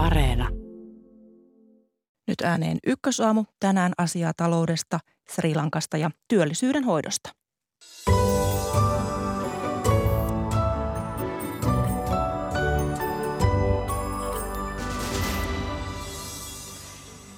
[0.00, 0.48] Areena.
[2.28, 7.30] Nyt ääneen ykkösaamu, tänään asiaa taloudesta, Sri Lankasta ja työllisyyden hoidosta.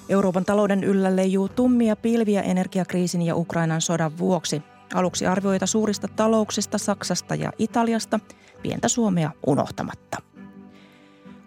[0.09, 4.61] Euroopan talouden yllä leijuu tummia pilviä energiakriisin ja Ukrainan sodan vuoksi.
[4.93, 8.19] Aluksi arvioita suurista talouksista Saksasta ja Italiasta,
[8.61, 10.32] pientä Suomea unohtamatta.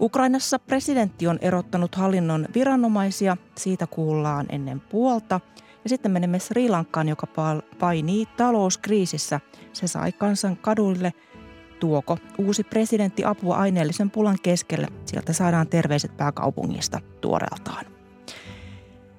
[0.00, 5.40] Ukrainassa presidentti on erottanut hallinnon viranomaisia, siitä kuullaan ennen puolta.
[5.84, 7.26] Ja sitten menemme Sri Lankaan, joka
[7.78, 9.40] painii talouskriisissä.
[9.72, 11.12] Se sai kansan kaduille
[11.80, 14.88] tuoko uusi presidentti apua aineellisen pulan keskelle.
[15.04, 17.86] Sieltä saadaan terveiset pääkaupungista tuoreeltaan.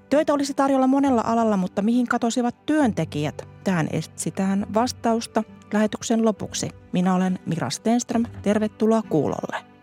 [0.10, 3.48] Töitä olisi tarjolla monella alalla, mutta mihin katosivat työntekijät?
[3.64, 6.70] Tähän etsitään vastausta lähetyksen lopuksi.
[6.92, 8.24] Minä olen Mira Stenström.
[8.42, 9.77] Tervetuloa kuulolle.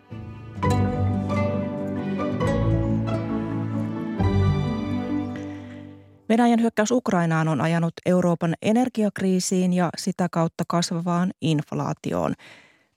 [6.29, 12.33] Venäjän hyökkäys Ukrainaan on ajanut Euroopan energiakriisiin ja sitä kautta kasvavaan inflaatioon.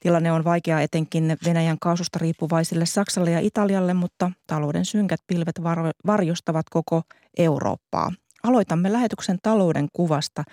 [0.00, 5.60] Tilanne on vaikea etenkin Venäjän kaasusta riippuvaisille Saksalle ja Italialle, mutta talouden synkät pilvet
[6.06, 7.02] varjostavat koko
[7.38, 8.12] Eurooppaa.
[8.42, 10.44] Aloitamme lähetyksen talouden kuvasta.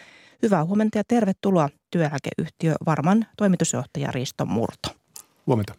[0.41, 4.89] Hyvää huomenta ja tervetuloa työeläkeyhtiö Varman toimitusjohtaja Risto Murto.
[5.47, 5.73] Huomenta.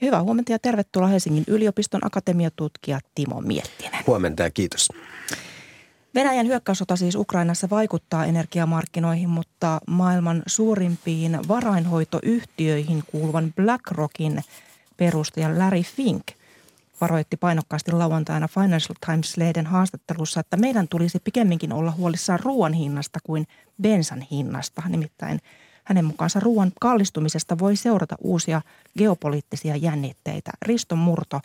[0.00, 4.04] Ja hyvää huomenta ja tervetuloa Helsingin yliopiston akatemiatutkija Timo Miettinen.
[4.06, 4.88] Huomenta ja kiitos.
[6.14, 14.42] Venäjän hyökkäyssota siis Ukrainassa vaikuttaa energiamarkkinoihin, mutta maailman suurimpiin varainhoitoyhtiöihin kuuluvan BlackRockin
[14.96, 16.26] perustaja Larry Fink
[17.00, 23.46] varoitti painokkaasti lauantaina Financial Times-lehden haastattelussa, että meidän tulisi pikemminkin olla huolissaan ruoan hinnasta kuin
[23.82, 24.82] bensan hinnasta.
[24.88, 25.40] Nimittäin
[25.84, 28.62] hänen mukaansa ruoan kallistumisesta voi seurata uusia
[28.98, 30.50] geopoliittisia jännitteitä.
[30.62, 31.40] Risto Murto,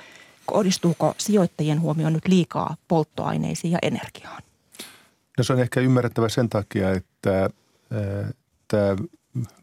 [0.46, 4.49] kohdistuuko sijoittajien huomioon nyt liikaa polttoaineisiin ja energiaan?
[5.40, 7.50] No se on ehkä ymmärrettävä sen takia, että
[8.68, 8.96] tämä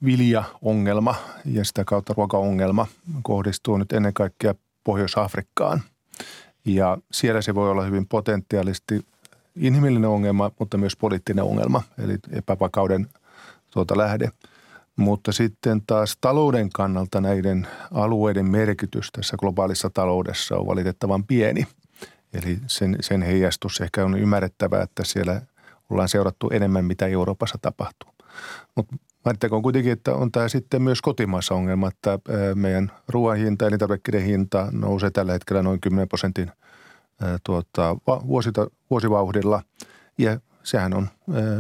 [0.05, 1.15] viljaongelma
[1.45, 2.87] ja sitä kautta ruokaongelma
[3.23, 4.55] kohdistuu nyt ennen kaikkea
[4.85, 5.83] Pohjois-Afrikkaan.
[6.65, 9.07] Ja siellä se voi olla hyvin potentiaalisesti
[9.57, 13.09] inhimillinen ongelma, mutta myös poliittinen ongelma, eli epävakauden
[13.71, 14.31] tuota lähde.
[14.97, 21.67] Mutta sitten taas talouden kannalta näiden alueiden merkitys tässä globaalissa taloudessa on valitettavan pieni.
[22.33, 25.41] Eli sen, sen heijastus ehkä on ymmärrettävää, että siellä–
[25.91, 28.11] ollaan seurattu enemmän, mitä Euroopassa tapahtuu.
[28.75, 32.19] Mutta mainittakoon kuitenkin, että on tämä sitten myös kotimaassa ongelma, että
[32.55, 36.51] meidän ruoan hinta, elintarvikkeiden hinta nousee tällä hetkellä noin 10 prosentin
[37.45, 37.97] tuota,
[38.27, 39.63] vuosita, vuosivauhdilla.
[40.19, 41.09] Ja sehän on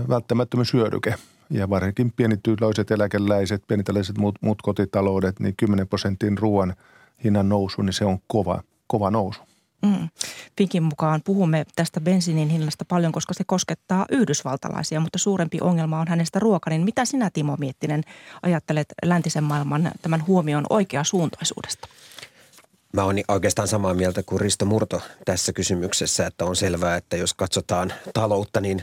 [0.09, 1.15] välttämättömyys hyödyke.
[1.51, 6.75] Ja varsinkin pienityyläiset eläkeläiset, pienitäläiset muut, muut kotitaloudet, niin 10 prosentin ruoan
[7.25, 9.41] hinnan nousu, niin se on kova, kova nousu.
[9.83, 10.09] Mm.
[10.57, 16.09] Pinkin mukaan puhumme tästä bensiinin hinnasta paljon, koska se koskettaa yhdysvaltalaisia, mutta suurempi ongelma on
[16.09, 16.71] hänestä ruoka.
[16.71, 18.03] Niin mitä sinä Timo Miettinen
[18.43, 21.89] ajattelet läntisen maailman tämän huomion oikeasuuntaisuudesta?
[22.93, 27.35] Mä oon oikeastaan samaa mieltä kuin Risto Murto tässä kysymyksessä, että on selvää, että jos
[27.35, 28.83] katsotaan taloutta, niin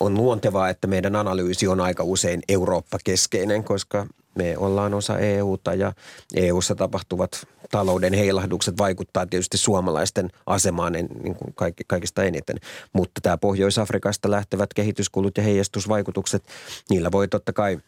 [0.00, 5.92] on luontevaa, että meidän analyysi on aika usein Eurooppa-keskeinen, koska me ollaan osa EUta ja
[6.34, 12.56] EUssa tapahtuvat talouden heilahdukset vaikuttaa tietysti suomalaisten asemaan niin kuin kaikki, kaikista eniten.
[12.92, 16.44] Mutta tämä Pohjois-Afrikasta lähtevät kehityskulut ja heijastusvaikutukset,
[16.90, 17.78] niillä voi totta kai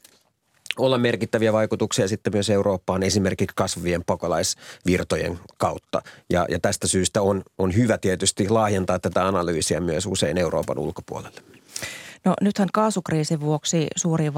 [0.79, 6.03] olla merkittäviä vaikutuksia sitten myös Eurooppaan esimerkiksi kasvavien pakolaisvirtojen kautta.
[6.31, 11.54] Ja, ja tästä syystä on, on hyvä tietysti laajentaa tätä analyysiä myös usein Euroopan ulkopuolelle.
[12.25, 14.35] No nythän kaasukriisin vuoksi suuriin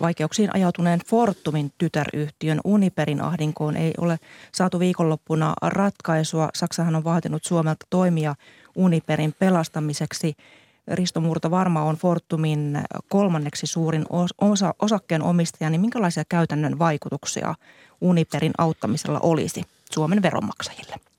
[0.00, 4.18] vaikeuksiin ajautuneen Fortumin tytäryhtiön Uniperin ahdinkoon ei ole
[4.52, 6.48] saatu viikonloppuna ratkaisua.
[6.54, 8.34] Saksahan on vaatinut Suomelta toimia
[8.76, 10.36] Uniperin pelastamiseksi.
[10.88, 12.78] Risto Murto Varma on Fortumin
[13.08, 14.04] kolmanneksi suurin
[14.40, 17.54] osa, osakkeen omistaja, niin minkälaisia käytännön vaikutuksia
[18.00, 19.62] Uniperin auttamisella olisi
[19.92, 21.11] Suomen veronmaksajille?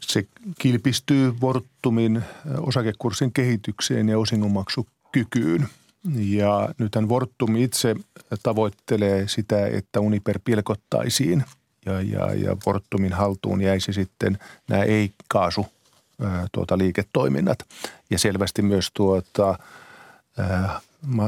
[0.00, 0.26] Se
[0.58, 2.24] kilpistyy Vortumin
[2.60, 5.68] osakekurssin kehitykseen ja osingonmaksukykyyn.
[6.14, 7.96] Ja nythän Vortum itse
[8.42, 11.44] tavoittelee sitä, että Uniper pilkottaisiin
[11.86, 14.38] ja, ja, ja Vortumin haltuun jäisi sitten
[14.68, 15.66] nämä ei-kaasu
[16.52, 17.58] tuota, liiketoiminnat.
[18.10, 19.58] Ja selvästi myös tuota,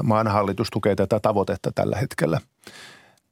[0.02, 2.40] maan hallitus tukee tätä tavoitetta tällä hetkellä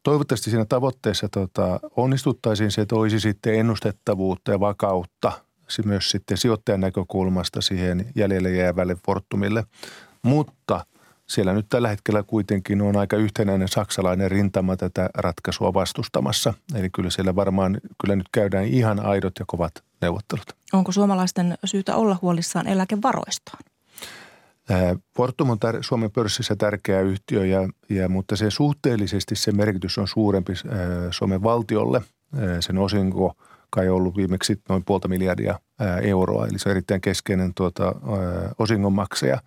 [0.03, 5.33] toivottavasti siinä tavoitteessa tota, onnistuttaisiin, se toisi sitten ennustettavuutta ja vakautta
[5.69, 9.65] se myös sitten sijoittajan näkökulmasta siihen jäljelle jäävälle Fortumille.
[10.23, 10.87] Mutta
[11.27, 16.55] siellä nyt tällä hetkellä kuitenkin on aika yhtenäinen saksalainen rintama tätä ratkaisua vastustamassa.
[16.75, 20.47] Eli kyllä siellä varmaan, kyllä nyt käydään ihan aidot ja kovat neuvottelut.
[20.73, 23.72] Onko suomalaisten syytä olla huolissaan eläkevaroistaan?
[25.17, 30.53] Fortum on Suomen pörssissä tärkeä yhtiö, ja, ja, mutta se suhteellisesti se merkitys on suurempi
[31.11, 32.03] Suomen valtiolle.
[32.61, 33.37] Sen osinko
[33.71, 35.59] kai ollut viimeksi noin puolta miljardia
[36.03, 37.95] euroa, eli se on erittäin keskeinen tuota,
[38.59, 39.41] osingonmaksaja.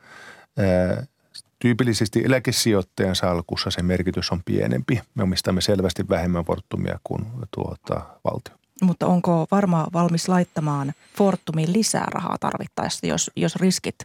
[1.60, 5.02] Tyypillisesti eläkesijoittajan salkussa se merkitys on pienempi.
[5.16, 7.26] Me omistamme selvästi vähemmän Fortumia kuin
[7.56, 8.56] tuota, valtio.
[8.82, 13.96] Mutta onko varmaan valmis laittamaan Fortumiin lisää rahaa tarvittaessa, jos, jos riskit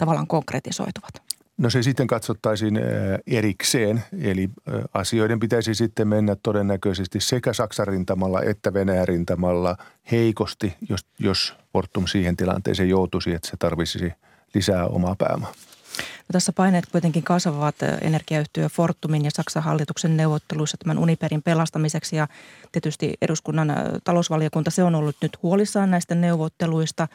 [0.00, 1.22] tavallaan konkretisoituvat?
[1.58, 2.80] No se sitten katsottaisiin
[3.26, 4.50] erikseen, eli
[4.94, 9.76] asioiden pitäisi sitten mennä todennäköisesti sekä Saksan rintamalla että Venäjän rintamalla
[10.10, 14.12] heikosti, jos, jos Fortum siihen tilanteeseen joutuisi, että se tarvitsisi
[14.54, 15.52] lisää omaa pääomaa.
[15.98, 22.28] No tässä paineet kuitenkin kasvavat energiayhtiö Fortumin ja Saksan hallituksen neuvotteluissa tämän Uniperin pelastamiseksi ja
[22.72, 23.74] tietysti eduskunnan
[24.04, 27.08] talousvaliokunta se on ollut nyt huolissaan näistä neuvotteluista.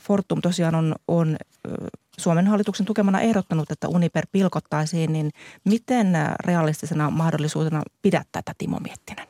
[0.00, 1.36] Fortum tosiaan on, on
[2.18, 5.30] Suomen hallituksen tukemana ehdottanut, että Uniper pilkottaisiin, niin
[5.64, 6.12] miten
[6.44, 9.26] realistisena mahdollisuutena pidät tätä Timo Miettinen?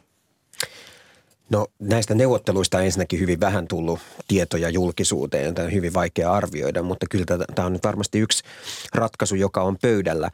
[1.51, 5.55] No näistä neuvotteluista on ensinnäkin hyvin vähän tullut tietoja julkisuuteen.
[5.55, 7.25] Tämä on hyvin vaikea arvioida, mutta kyllä
[7.55, 8.45] tämä on nyt varmasti yksi
[8.95, 10.31] ratkaisu, joka on pöydällä.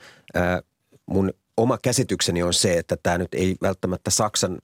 [1.06, 4.58] Mun oma käsitykseni on se, että tämä nyt ei välttämättä Saksan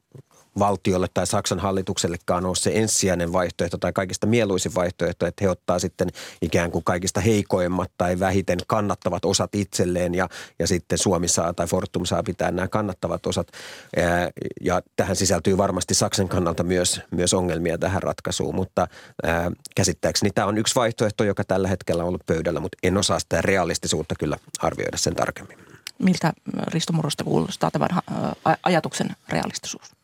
[0.58, 5.79] valtiolle tai Saksan hallituksellekaan ole se ensisijainen vaihtoehto tai kaikista mieluisin vaihtoehto, että he ottaa
[5.79, 6.08] sitten
[6.43, 11.67] ikään kuin kaikista heikoimmat tai vähiten kannattavat osat itselleen ja, ja sitten Suomi saa tai
[11.67, 13.49] Fortum saa pitää nämä kannattavat osat.
[14.61, 18.88] Ja tähän sisältyy varmasti Saksan kannalta myös, myös ongelmia tähän ratkaisuun, mutta
[19.23, 23.19] ää, käsittääkseni tämä on yksi vaihtoehto, joka tällä hetkellä on ollut pöydällä, mutta en osaa
[23.19, 25.58] sitä realistisuutta kyllä arvioida sen tarkemmin.
[25.99, 26.32] Miltä
[26.67, 27.88] Risto Murosta kuulostaa tämän
[28.62, 30.00] ajatuksen realistisuus?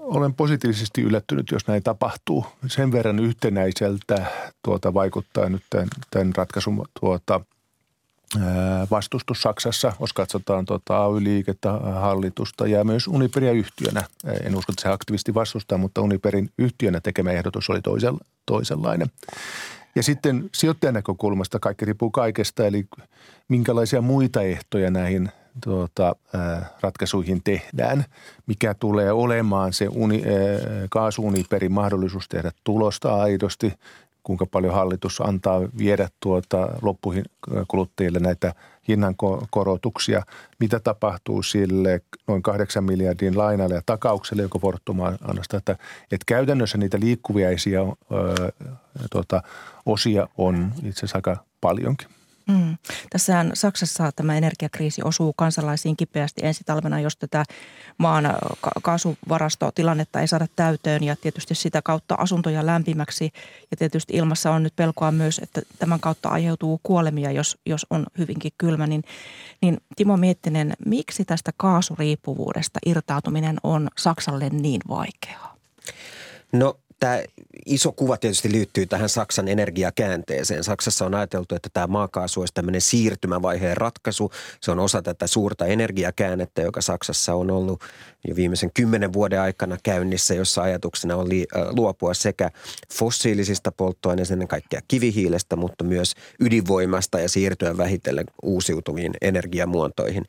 [0.00, 2.46] Olen positiivisesti yllättynyt, jos näin tapahtuu.
[2.66, 4.26] Sen verran yhtenäiseltä
[4.62, 7.40] tuota, vaikuttaa nyt tämän, tämän ratkaisun tuota,
[8.90, 14.02] vastustus Saksassa, jos katsotaan tuota AY-liikettä, hallitusta ja myös Uniperia yhtiönä.
[14.42, 17.80] En usko, että se aktiivisesti vastustaa, mutta Uniperin yhtiönä tekemä ehdotus oli
[18.46, 19.10] toisenlainen.
[19.94, 22.86] Ja sitten sijoittajan näkökulmasta kaikki riippuu kaikesta, eli
[23.48, 25.28] minkälaisia muita ehtoja näihin–
[25.64, 26.16] tuota,
[26.80, 28.04] ratkaisuihin tehdään,
[28.46, 30.22] mikä tulee olemaan se uni,
[30.90, 33.72] kaasuuniperin mahdollisuus tehdä tulosta aidosti,
[34.22, 37.24] kuinka paljon hallitus antaa viedä tuota loppuhin
[37.68, 38.54] kuluttajille näitä
[38.88, 40.22] hinnankorotuksia,
[40.60, 45.72] mitä tapahtuu sille noin 8 miljardin lainalle ja takaukselle, joka Fortum annostaa, että,
[46.02, 47.80] että käytännössä niitä liikkuviaisia
[49.10, 49.42] tuota,
[49.86, 52.08] osia on itse asiassa aika paljonkin.
[52.48, 52.76] Mm.
[53.10, 57.44] Tässähän Saksassa tämä energiakriisi osuu kansalaisiin kipeästi ensi talvena, jos tätä
[57.98, 58.24] maan
[58.82, 63.32] kaasuvarastotilannetta ei saada täytöön ja tietysti sitä kautta asuntoja lämpimäksi.
[63.70, 68.06] Ja tietysti ilmassa on nyt pelkoa myös, että tämän kautta aiheutuu kuolemia, jos, jos on
[68.18, 68.86] hyvinkin kylmä.
[68.86, 69.02] Niin,
[69.62, 75.56] niin Timo Miettinen, miksi tästä kaasuriippuvuudesta irtautuminen on Saksalle niin vaikeaa?
[76.52, 77.22] No tämä
[77.66, 80.64] iso kuva tietysti liittyy tähän Saksan energiakäänteeseen.
[80.64, 84.32] Saksassa on ajateltu, että tämä maakaasu olisi tämmöinen siirtymävaiheen ratkaisu.
[84.60, 87.82] Se on osa tätä suurta energiakäännettä, joka Saksassa on ollut
[88.28, 91.26] jo viimeisen kymmenen vuoden aikana käynnissä, jossa ajatuksena on
[91.70, 92.50] luopua sekä
[92.92, 100.24] fossiilisista polttoaineista, ennen kaikkea kivihiilestä, mutta myös ydinvoimasta ja siirtyä vähitellen uusiutuviin energiamuotoihin.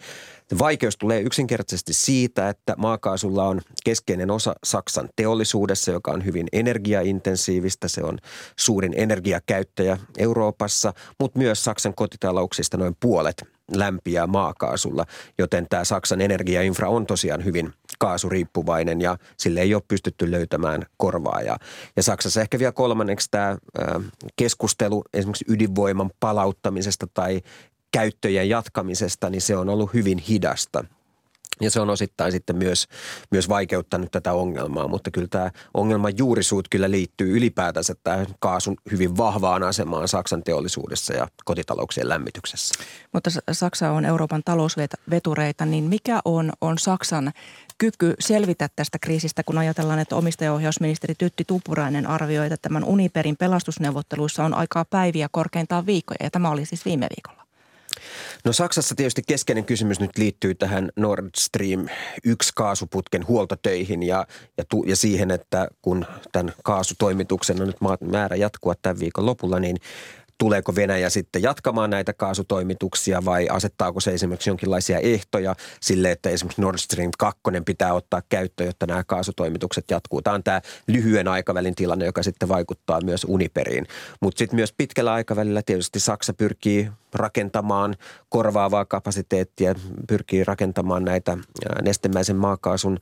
[0.59, 7.87] Vaikeus tulee yksinkertaisesti siitä, että maakaasulla on keskeinen osa Saksan teollisuudessa, joka on hyvin energiaintensiivistä.
[7.87, 8.17] Se on
[8.59, 15.05] suurin energiakäyttäjä Euroopassa, mutta myös Saksan kotitalouksista noin puolet lämpiää maakaasulla,
[15.37, 21.41] joten tämä Saksan energiainfra on tosiaan hyvin kaasuriippuvainen ja sille ei ole pystytty löytämään korvaa.
[21.41, 21.57] Ja,
[21.95, 23.57] ja Saksassa ehkä vielä kolmanneksi tämä
[24.35, 27.41] keskustelu esimerkiksi ydinvoiman palauttamisesta tai
[27.95, 30.85] käyttöjen jatkamisesta, niin se on ollut hyvin hidasta.
[31.61, 32.87] Ja se on osittain sitten myös,
[33.31, 39.17] myös vaikeuttanut tätä ongelmaa, mutta kyllä tämä ongelman juurisuut kyllä liittyy ylipäätänsä tähän kaasun hyvin
[39.17, 42.75] vahvaan asemaan Saksan teollisuudessa ja kotitalouksien lämmityksessä.
[43.13, 47.31] Mutta Saksa on Euroopan talousvetureita, niin mikä on, on Saksan
[47.77, 54.45] kyky selvitä tästä kriisistä, kun ajatellaan, että omistajaohjausministeri Tytti Tupurainen arvioi, että tämän Uniperin pelastusneuvotteluissa
[54.45, 57.44] on aikaa päiviä korkeintaan viikkoja, ja tämä oli siis viime viikolla.
[58.45, 61.87] No Saksassa tietysti keskeinen kysymys nyt liittyy tähän Nord Stream
[62.23, 68.35] 1 kaasuputken huoltotöihin ja, ja, tu, ja siihen, että kun tämän kaasutoimituksen on nyt määrä
[68.35, 69.77] jatkua tämän viikon lopulla, niin
[70.37, 76.61] tuleeko Venäjä sitten jatkamaan näitä kaasutoimituksia vai asettaako se esimerkiksi jonkinlaisia ehtoja sille, että esimerkiksi
[76.61, 80.21] Nord Stream 2 pitää ottaa käyttöön, jotta nämä kaasutoimitukset jatkuu.
[80.21, 83.87] Tämä on tämä lyhyen aikavälin tilanne, joka sitten vaikuttaa myös Uniperiin.
[84.21, 87.95] Mutta sitten myös pitkällä aikavälillä tietysti Saksa pyrkii rakentamaan
[88.29, 89.75] korvaavaa kapasiteettia,
[90.07, 91.37] pyrkii rakentamaan näitä
[91.81, 92.99] nestemäisen maakaasun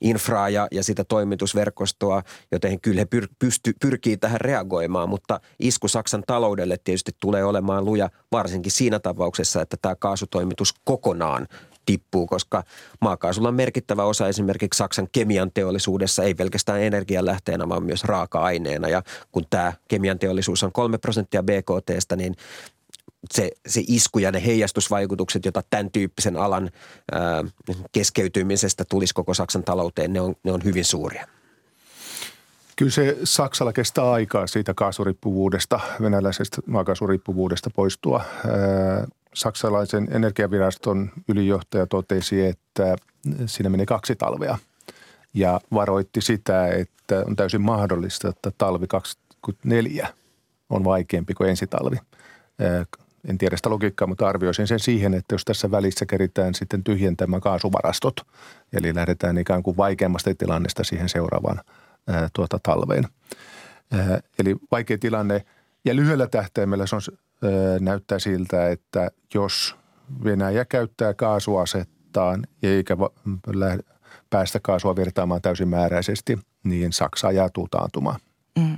[0.00, 5.88] infraa ja, ja sitä toimitusverkostoa, joten kyllä he pyr, pysty, pyrkii tähän reagoimaan, mutta isku
[5.88, 11.48] Saksan taloudelle tietysti tulee olemaan luja varsinkin siinä tapauksessa, että tämä kaasutoimitus kokonaan
[11.86, 12.64] tippuu, koska
[13.00, 18.88] maakaasulla on merkittävä osa esimerkiksi Saksan kemian teollisuudessa, ei pelkästään energianlähteenä, vaan myös raaka-aineena.
[18.88, 19.02] Ja
[19.32, 22.34] kun tämä kemian teollisuus on 3 prosenttia BKTstä, niin
[23.30, 26.70] se, se isku ja ne heijastusvaikutukset, joita tämän tyyppisen alan
[27.12, 27.44] ää,
[27.92, 31.26] keskeytymisestä tulisi koko Saksan talouteen, ne on, ne on hyvin suuria.
[32.76, 38.24] Kyllä se Saksalla kestää aikaa siitä kaasuriippuvuudesta, venäläisestä maakaasuriippuvuudesta poistua.
[39.34, 42.96] Saksalaisen energiaviraston ylijohtaja totesi, että
[43.46, 44.58] siinä menee kaksi talvea
[45.34, 50.08] ja varoitti sitä, että on täysin mahdollista, että talvi 24
[50.70, 51.96] on vaikeampi kuin ensi talvi
[53.28, 57.42] en tiedä sitä logiikkaa, mutta arvioisin sen siihen, että jos tässä välissä keritään sitten tyhjentämään
[57.42, 58.20] kaasuvarastot,
[58.72, 61.60] eli lähdetään ikään kuin vaikeammasta tilannesta siihen seuraavaan
[62.08, 63.04] ää, tuota, talveen.
[63.92, 65.44] Ää, eli vaikea tilanne
[65.84, 69.76] ja lyhyellä tähtäimellä se on, ää, näyttää siltä, että jos
[70.24, 73.10] Venäjä käyttää kaasuasettaan eikä va-
[74.30, 78.20] päästä kaasua virtaamaan täysimääräisesti, niin Saksa ajaa taantumaan.
[78.58, 78.76] Mm.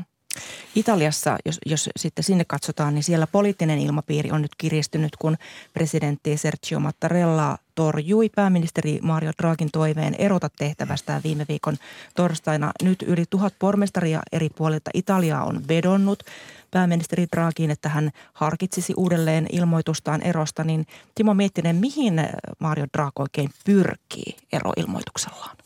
[0.75, 5.37] Italiassa, jos, jos sitten sinne katsotaan, niin siellä poliittinen ilmapiiri on nyt kiristynyt, kun
[5.73, 11.76] presidentti Sergio Mattarella torjui pääministeri Mario Draghin toiveen erota tehtävästään viime viikon
[12.17, 12.73] torstaina.
[12.83, 16.23] Nyt yli tuhat pormestaria eri puolilta Italiaa on vedonnut
[16.71, 20.64] pääministeri Draghiin, että hän harkitsisi uudelleen ilmoitustaan erosta.
[20.64, 22.14] Niin Timo Miettinen, mihin
[22.59, 25.57] Mario Draghi oikein pyrkii eroilmoituksellaan?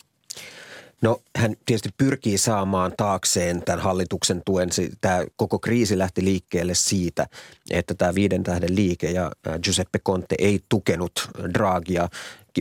[1.03, 4.69] No hän tietysti pyrkii saamaan taakseen tämän hallituksen tuen.
[5.01, 7.27] Tämä koko kriisi lähti liikkeelle siitä,
[7.71, 12.09] että tämä viiden tähden liike ja Giuseppe Conte ei tukenut Draghia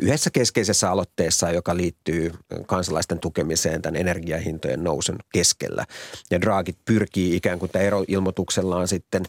[0.02, 2.34] yhdessä keskeisessä aloitteessa, joka liittyy
[2.66, 5.86] kansalaisten tukemiseen tämän energiahintojen nousun keskellä.
[6.32, 9.26] Ja Draghi pyrkii ikään kuin eroilmoituksellaan sitten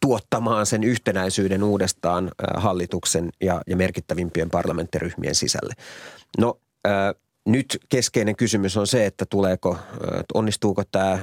[0.00, 5.74] tuottamaan sen yhtenäisyyden uudestaan hallituksen ja, ja merkittävimpien parlamenttiryhmien sisälle.
[6.38, 6.58] No
[7.46, 9.78] nyt keskeinen kysymys on se, että tuleeko,
[10.34, 11.18] onnistuuko tämä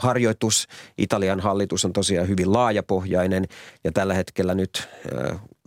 [0.00, 0.66] harjoitus.
[0.98, 3.44] Italian hallitus on tosiaan hyvin laajapohjainen
[3.84, 4.88] ja tällä hetkellä nyt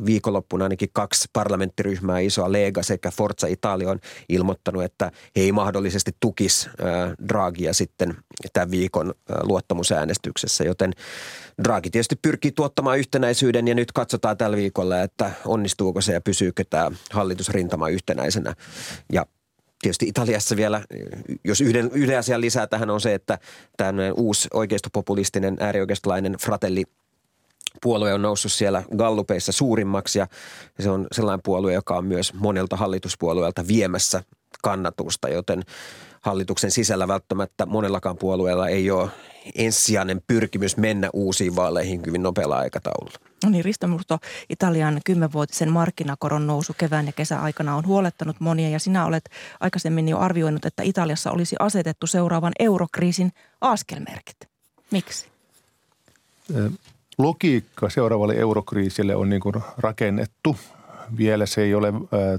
[0.06, 4.00] viikonloppuna ainakin kaksi parlamenttiryhmää, Isoa Lega sekä Forza Italia on
[4.30, 6.70] ilmoittanut, että he ei mahdollisesti tukisi
[7.28, 8.18] Draghia sitten
[8.54, 9.13] tämän viikon
[9.44, 10.94] luottamusäänestyksessä, joten
[11.63, 16.63] Draghi tietysti pyrkii tuottamaan yhtenäisyyden ja nyt katsotaan tällä viikolla, että onnistuuko se ja pysyykö
[16.70, 18.54] tämä hallitusrintama yhtenäisenä.
[19.13, 19.25] Ja
[19.84, 20.82] tietysti Italiassa vielä,
[21.44, 23.40] jos yhden, yhden asian lisää tähän on se, että
[23.78, 26.84] tämä uusi oikeistopopulistinen äärioikeistolainen Fratelli
[27.82, 30.28] puolue on noussut siellä gallupeissa suurimmaksi ja
[30.80, 34.24] se on sellainen puolue, joka on myös monelta hallituspuolueelta viemässä
[34.63, 35.63] kannatusta, joten
[36.24, 39.10] hallituksen sisällä välttämättä monellakaan puolueella ei ole
[39.56, 43.20] ensisijainen pyrkimys mennä uusiin vaaleihin hyvin nopealla aikataululla.
[43.44, 44.18] No niin, Risto Murto,
[44.50, 50.20] Italian kymmenvuotisen markkinakoron nousu kevään ja kesäaikana on huolettanut monia ja sinä olet aikaisemmin jo
[50.20, 54.38] arvioinut, että Italiassa olisi asetettu seuraavan eurokriisin askelmerkit.
[54.92, 55.27] Miksi?
[57.18, 60.58] Logiikka seuraavalle eurokriisille on niin kuin rakennettu.
[61.17, 61.93] Vielä se ei ole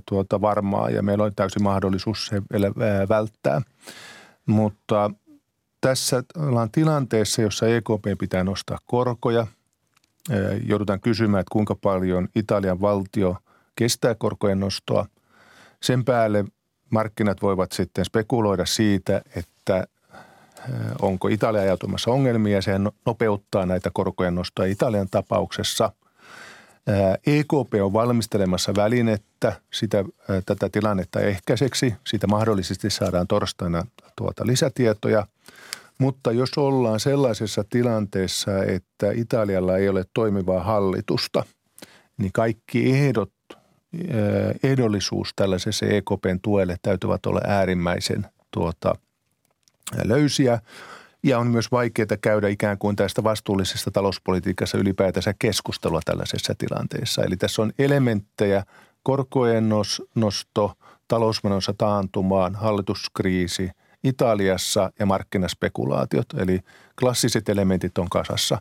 [0.08, 2.72] tuota varmaa ja meillä on täysin mahdollisuus se vielä
[3.08, 3.62] välttää.
[4.46, 5.10] Mutta
[5.80, 9.46] tässä ollaan tilanteessa, jossa EKP pitää nostaa korkoja.
[10.66, 13.36] Joudutaan kysymään, että kuinka paljon Italian valtio
[13.76, 15.06] kestää korkojen nostoa.
[15.82, 16.44] Sen päälle
[16.90, 19.86] markkinat voivat sitten spekuloida siitä, että
[21.02, 22.62] onko Italia ajautumassa ongelmia.
[22.62, 22.72] Se
[23.06, 25.92] nopeuttaa näitä korkojen nostoja Italian tapauksessa.
[27.26, 30.04] EKP on valmistelemassa välinettä sitä,
[30.46, 31.94] tätä tilannetta ehkäiseksi.
[32.06, 33.86] Siitä mahdollisesti saadaan torstaina
[34.16, 35.26] tuota lisätietoja–
[35.98, 41.44] mutta jos ollaan sellaisessa tilanteessa, että Italialla ei ole toimivaa hallitusta,
[42.18, 43.32] niin kaikki ehdot,
[44.08, 48.94] eh, ehdollisuus tällaisessa EKPn tuelle täytyvät olla äärimmäisen tuota,
[50.04, 50.58] löysiä.
[51.24, 57.24] Ja on myös vaikeaa käydä ikään kuin tästä vastuullisesta talouspolitiikassa ylipäätänsä keskustelua tällaisessa tilanteessa.
[57.24, 58.64] Eli tässä on elementtejä,
[59.02, 59.68] korkojen
[60.14, 60.72] nosto,
[61.08, 63.70] talousmenossa taantumaan, hallituskriisi–
[64.04, 66.60] Italiassa ja markkinaspekulaatiot, eli
[67.00, 68.58] klassiset elementit on kasassa.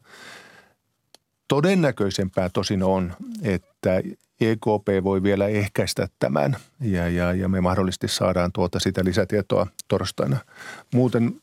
[1.48, 4.02] Todennäköisempää tosin on, että
[4.42, 10.38] EKP voi vielä ehkäistä tämän ja, ja, ja me mahdollisesti saadaan tuota sitä lisätietoa torstaina.
[10.94, 11.36] Muuten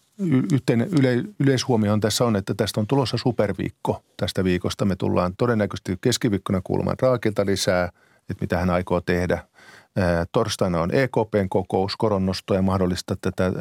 [0.53, 4.85] yhteinen yle, yleishuomio on tässä on, että tästä on tulossa superviikko tästä viikosta.
[4.85, 7.85] Me tullaan todennäköisesti keskiviikkona kuulemaan Raakilta lisää,
[8.31, 9.45] että mitä hän aikoo tehdä.
[10.33, 13.53] Torstaina on EKPn kokous, koronnosto ja mahdollista tätä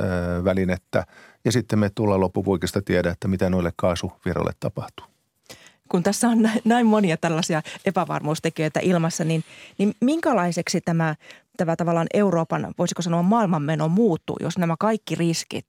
[0.43, 1.05] välinettä.
[1.45, 5.05] Ja sitten me tullaan loppuvuikista tiedä, että mitä noille kaasuvirroille tapahtuu
[5.89, 9.43] kun tässä on näin monia tällaisia epävarmuustekijöitä ilmassa, niin,
[9.77, 11.15] niin minkälaiseksi tämä,
[11.57, 15.65] tämä tavallaan Euroopan, voisiko sanoa maailmanmeno muuttuu, jos nämä kaikki riskit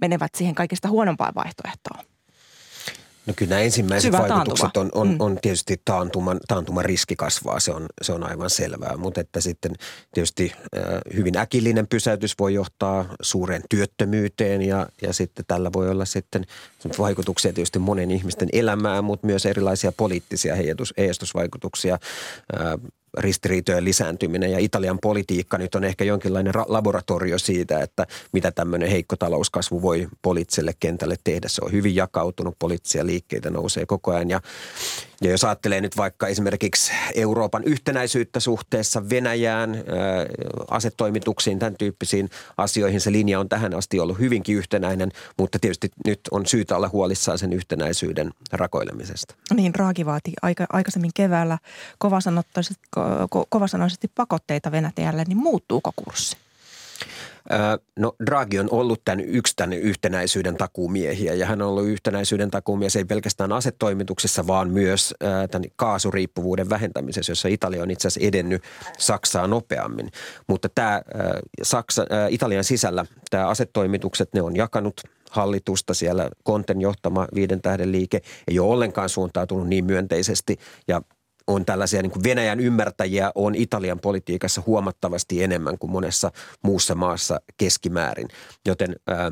[0.00, 2.04] menevät siihen kaikista huonompaan vaihtoehtoon?
[3.28, 5.16] No kyllä nämä ensimmäiset Syvä vaikutukset on, on, mm.
[5.18, 8.96] on tietysti taantuman, taantuman riski kasvaa, se on, se on aivan selvää.
[8.96, 9.72] Mutta että sitten
[10.14, 10.52] tietysti
[11.14, 16.44] hyvin äkillinen pysäytys voi johtaa suureen työttömyyteen ja, ja sitten tällä voi olla sitten
[16.98, 20.54] vaikutuksia tietysti monen ihmisten elämään, mutta myös erilaisia poliittisia
[20.98, 21.98] heijastusvaikutuksia.
[23.18, 29.16] Ristiriitojen lisääntyminen ja Italian politiikka nyt on ehkä jonkinlainen laboratorio siitä, että mitä tämmöinen heikko
[29.16, 31.48] talouskasvu voi poliittiselle kentälle tehdä.
[31.48, 34.40] Se on hyvin jakautunut, poliittisia liikkeitä nousee koko ajan ja
[35.22, 39.84] ja jos ajattelee nyt vaikka esimerkiksi Euroopan yhtenäisyyttä suhteessa Venäjään,
[40.70, 46.20] asetoimituksiin, tämän tyyppisiin asioihin, se linja on tähän asti ollut hyvinkin yhtenäinen, mutta tietysti nyt
[46.30, 49.34] on syytä olla huolissaan sen yhtenäisyyden rakoilemisesta.
[49.54, 51.58] Niin, Raaki vaati aika, aikaisemmin keväällä
[53.48, 56.36] kovasanoisesti pakotteita Venäjälle, niin muuttuuko kurssi?
[57.98, 62.96] No Draghi on ollut tämän yksi tämän yhtenäisyyden takuumiehiä ja hän on ollut yhtenäisyyden takuumies
[62.96, 65.14] ei pelkästään asetoimituksessa, vaan myös
[65.50, 68.62] tämän kaasuriippuvuuden vähentämisessä, jossa Italia on itse asiassa edennyt
[68.98, 70.10] Saksaa nopeammin.
[70.46, 71.02] Mutta tämä
[71.62, 75.00] Saksa, Italian sisällä tämä asetoimitukset, ne on jakanut
[75.30, 80.56] hallitusta siellä Konten johtama viiden tähden liike ei ole ollenkaan suuntautunut niin myönteisesti
[80.88, 81.02] ja
[81.48, 86.30] on tällaisia niin kuin Venäjän ymmärtäjiä on Italian politiikassa huomattavasti enemmän kuin monessa
[86.62, 88.28] muussa maassa keskimäärin.
[88.66, 89.30] Joten ää,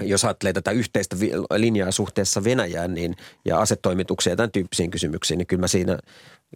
[0.00, 1.16] jos ajattelee tätä yhteistä
[1.56, 5.98] linjaa suhteessa Venäjään niin, ja asetoimituksia ja tämän tyyppisiin kysymyksiin, niin kyllä mä siinä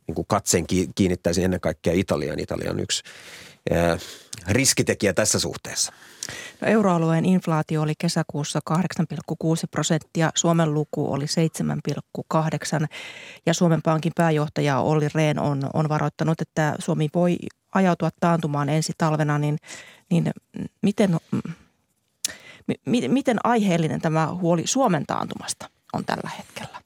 [0.06, 2.40] niin kuin katseen kiinnittäisin ennen kaikkea Italiaan.
[2.40, 3.02] Italia on yksi
[4.48, 5.92] riskitekijä tässä suhteessa.
[6.60, 8.76] No, euroalueen inflaatio oli kesäkuussa 8,6
[9.70, 12.86] prosenttia, Suomen luku oli 7,8
[13.46, 17.36] ja Suomen Pankin pääjohtaja Olli Rehn on, on varoittanut, että Suomi voi
[17.74, 19.58] ajautua taantumaan ensi talvena, niin,
[20.10, 20.30] niin
[20.82, 21.16] miten,
[23.08, 26.82] miten aiheellinen tämä huoli Suomen taantumasta on tällä hetkellä?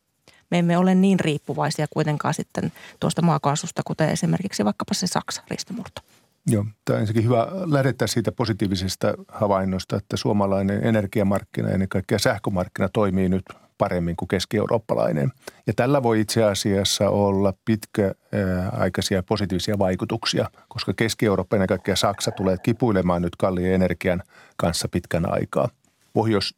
[0.51, 6.03] Me emme ole niin riippuvaisia kuitenkaan sitten tuosta maakaasusta, kuten esimerkiksi vaikkapa se Saksa ristomurto.
[6.47, 12.19] Joo, tämä on ensinnäkin hyvä lähteä siitä positiivisesta havainnosta, että suomalainen energiamarkkina ja ennen kaikkea
[12.19, 13.43] sähkömarkkina toimii nyt
[13.79, 15.33] paremmin kuin keski-eurooppalainen.
[15.67, 22.57] Ja tällä voi itse asiassa olla pitkäaikaisia positiivisia vaikutuksia, koska Keski-Eurooppa ennen kaikkea Saksa tulee
[22.63, 24.23] kipuilemaan nyt kalliin energian
[24.57, 25.69] kanssa pitkän aikaa.
[26.13, 26.55] Pohjois-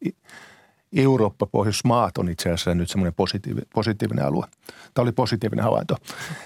[0.94, 4.46] Eurooppa, Pohjoismaat on itse asiassa nyt semmoinen positiivinen, positiivinen alue.
[4.94, 5.96] Tämä oli positiivinen havainto.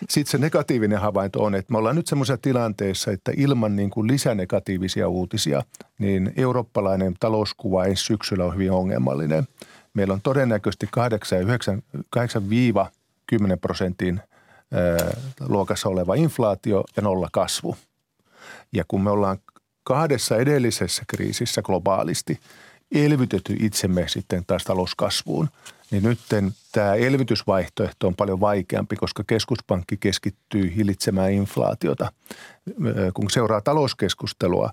[0.08, 4.08] Sitten se negatiivinen havainto on, että me ollaan nyt semmoisessa tilanteessa, että ilman niin kuin
[4.08, 5.62] lisänegatiivisia uutisia,
[5.98, 9.46] niin eurooppalainen talouskuva ensi syksyllä on hyvin ongelmallinen.
[9.94, 11.00] Meillä on todennäköisesti 8-10
[13.60, 14.20] prosentin
[15.40, 17.76] luokassa oleva inflaatio ja nolla kasvu.
[18.72, 19.38] Ja kun me ollaan
[19.84, 22.40] kahdessa edellisessä kriisissä globaalisti–
[22.92, 25.48] elvytetty itsemme sitten taas talouskasvuun,
[25.90, 26.18] niin nyt
[26.72, 32.12] tämä elvytysvaihtoehto on paljon vaikeampi, koska keskuspankki keskittyy hillitsemään inflaatiota.
[33.14, 34.70] Kun seuraa talouskeskustelua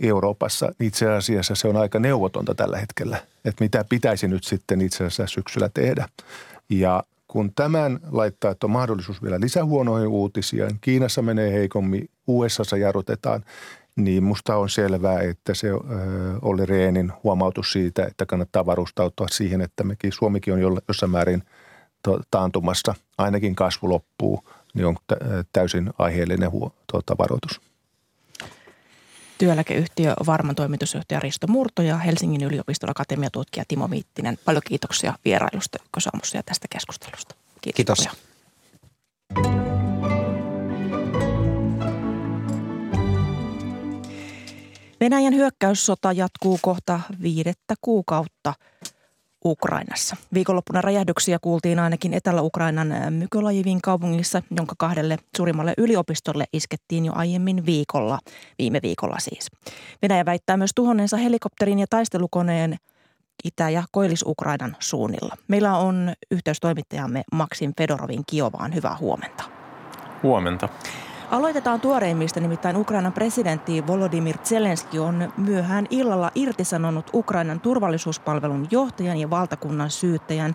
[0.00, 4.80] Euroopassa, niin itse asiassa se on aika neuvotonta tällä hetkellä, että mitä pitäisi nyt sitten
[4.80, 6.08] itse asiassa syksyllä tehdä.
[6.68, 13.44] Ja kun tämän laittaa, että on mahdollisuus vielä lisähuonoihin uutisia, Kiinassa menee heikommin, USAssa jarrutetaan,
[13.96, 15.68] niin musta on selvää, että se
[16.42, 21.42] oli Reenin huomautus siitä, että kannattaa varustautua siihen, että mekin, Suomikin on jossain määrin
[22.30, 24.96] taantumassa, ainakin kasvu loppuu, niin on
[25.52, 27.60] täysin aiheellinen huo, tuota, varoitus.
[29.38, 34.38] Työeläkeyhtiö Varman toimitusjohtaja Risto Murto ja Helsingin yliopiston akatemiatutkija Timo Miittinen.
[34.44, 37.34] Paljon kiitoksia vierailusta Ykkösaamussa ja tästä keskustelusta.
[37.60, 38.08] Kiitos.
[39.34, 39.71] Kiitos.
[45.02, 48.54] Venäjän hyökkäyssota jatkuu kohta viidettä kuukautta.
[49.44, 50.16] Ukrainassa.
[50.34, 58.18] Viikonloppuna räjähdyksiä kuultiin ainakin Etelä-Ukrainan Mykolajivin kaupungissa, jonka kahdelle suurimmalle yliopistolle iskettiin jo aiemmin viikolla,
[58.58, 59.50] viime viikolla siis.
[60.02, 62.76] Venäjä väittää myös tuhonneensa helikopterin ja taistelukoneen
[63.44, 65.36] Itä- ja Koillis-Ukrainan suunnilla.
[65.48, 68.74] Meillä on yhteystoimittajamme Maksim Fedorovin Kiovaan.
[68.74, 69.44] Hyvää huomenta.
[70.22, 70.68] Huomenta.
[71.32, 79.30] Aloitetaan tuoreimmista, nimittäin Ukrainan presidentti Volodymyr Zelenski on myöhään illalla irtisanonut Ukrainan turvallisuuspalvelun johtajan ja
[79.30, 80.52] valtakunnan syyttäjän.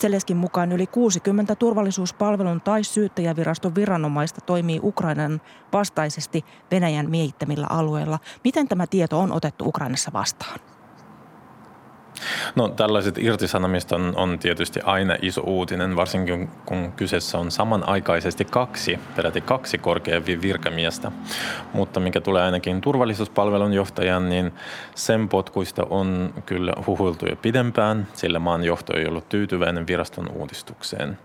[0.00, 5.40] Zelenskin mukaan yli 60 turvallisuuspalvelun tai syyttäjäviraston viranomaista toimii Ukrainan
[5.72, 8.18] vastaisesti Venäjän miehittämillä alueilla.
[8.44, 10.60] Miten tämä tieto on otettu Ukrainassa vastaan?
[12.54, 18.98] No tällaiset irtisanomist on, on tietysti aina iso uutinen, varsinkin kun kyseessä on samanaikaisesti kaksi,
[19.16, 21.12] peräti kaksi korkeaa virkamiestä.
[21.72, 24.52] Mutta mikä tulee ainakin turvallisuuspalvelun johtajan, niin
[24.94, 31.18] sen potkuista on kyllä huhuiltu jo pidempään, sillä maan johto ei ollut tyytyväinen viraston uudistukseen.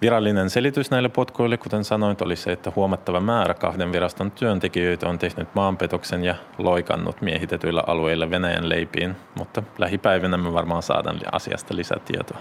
[0.00, 5.18] Virallinen selitys näille potkuille, kuten sanoit, oli se, että huomattava määrä kahden viraston työntekijöitä on
[5.18, 12.38] tehnyt maanpetoksen ja loikannut miehitetyillä alueilla Venäjän leipiin, mutta lähipäivinä me varmaan saadaan asiasta lisätietoa.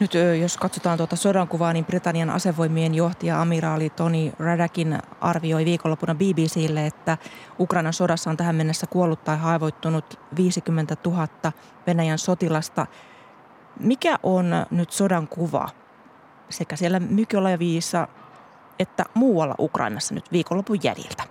[0.00, 6.86] Nyt jos katsotaan tuota sodankuvaa, niin Britannian asevoimien johtaja amiraali Tony Radakin arvioi viikonloppuna BBClle,
[6.86, 7.18] että
[7.60, 11.28] Ukrainan sodassa on tähän mennessä kuollut tai haavoittunut 50 000
[11.86, 12.86] Venäjän sotilasta.
[13.80, 15.68] Mikä on nyt sodan kuva
[16.50, 18.08] sekä siellä Mykolaivissa
[18.78, 21.22] että muualla Ukrainassa nyt viikonlopun jäljiltä?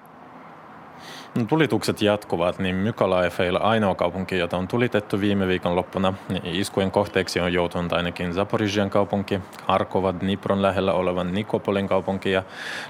[1.36, 6.92] No, tulitukset jatkuvat, niin Mykolaivilla ainoa kaupunki, jota on tulitettu viime viikon loppuna, niin iskujen
[6.92, 12.44] kohteeksi on joutunut ainakin Zaporižian kaupunki, Arkova Dnipron lähellä olevan Nikopolin kaupunki ja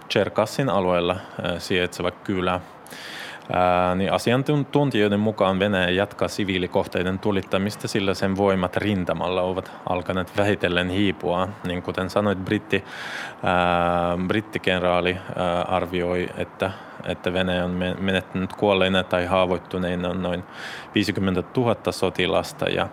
[0.10, 1.16] Cherkassin alueella
[1.58, 2.62] sijaitseva kylä
[3.96, 11.48] niin asiantuntijoiden mukaan Venäjä jatkaa siviilikohteiden tulittamista, sillä sen voimat rintamalla ovat alkaneet vähitellen hiipua.
[11.68, 12.84] Niin kuten sanoit, britti,
[14.28, 15.18] brittikenraali
[15.68, 16.72] arvioi, että,
[17.06, 20.44] että Venäjä on menettänyt kuolleina tai haavoittuneina noin
[20.96, 22.88] 50 000 sotilasta ja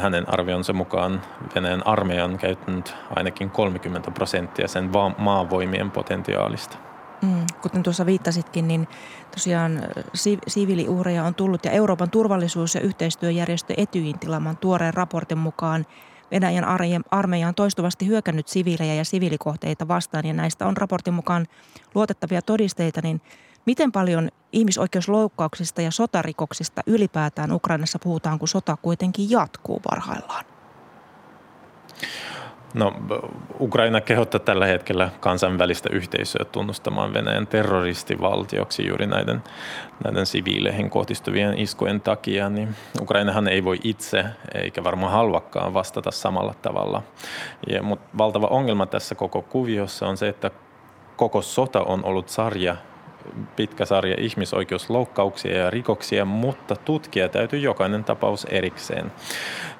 [0.00, 1.22] hänen arvionsa mukaan
[1.54, 6.85] Venäjän armeija on käyttänyt ainakin 30 prosenttia sen maavoimien potentiaalista.
[7.22, 8.88] Mm, kuten tuossa viittasitkin, niin
[9.30, 9.82] tosiaan
[10.14, 15.86] si- siviiliuhreja on tullut ja Euroopan turvallisuus- ja yhteistyöjärjestö Etyin tilaaman tuoreen raportin mukaan
[16.30, 16.64] Venäjän
[17.10, 21.46] armeija on toistuvasti hyökännyt siviilejä ja siviilikohteita vastaan ja näistä on raportin mukaan
[21.94, 23.20] luotettavia todisteita, niin
[23.66, 30.44] miten paljon ihmisoikeusloukkauksista ja sotarikoksista ylipäätään Ukrainassa puhutaan, kun sota kuitenkin jatkuu parhaillaan?
[32.74, 32.92] No,
[33.60, 39.42] Ukraina kehottaa tällä hetkellä kansainvälistä yhteisöä tunnustamaan Venäjän terroristivaltioksi juuri näiden,
[40.04, 42.50] näiden siviileihin kohdistuvien iskujen takia.
[42.50, 42.68] Niin
[43.00, 44.24] Ukrainahan ei voi itse,
[44.54, 47.02] eikä varmaan halvakkaan vastata samalla tavalla.
[47.68, 50.50] Ja, mutta valtava ongelma tässä koko kuviossa on se, että
[51.16, 52.76] koko sota on ollut sarja
[53.56, 59.12] pitkä sarja ihmisoikeusloukkauksia ja rikoksia, mutta tutkia täytyy jokainen tapaus erikseen.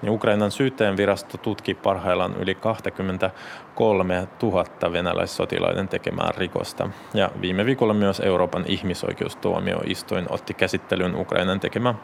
[0.02, 6.90] Niin Ukrainan syyttäjän virasto tutki parhaillaan yli 23 000 venäläissotilaiden tekemää rikosta.
[7.14, 11.94] Ja viime viikolla myös Euroopan ihmisoikeustuomioistuin otti käsittelyyn Ukrainan tekemä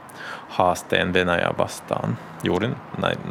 [0.49, 2.69] haasteen Venäjää vastaan juuri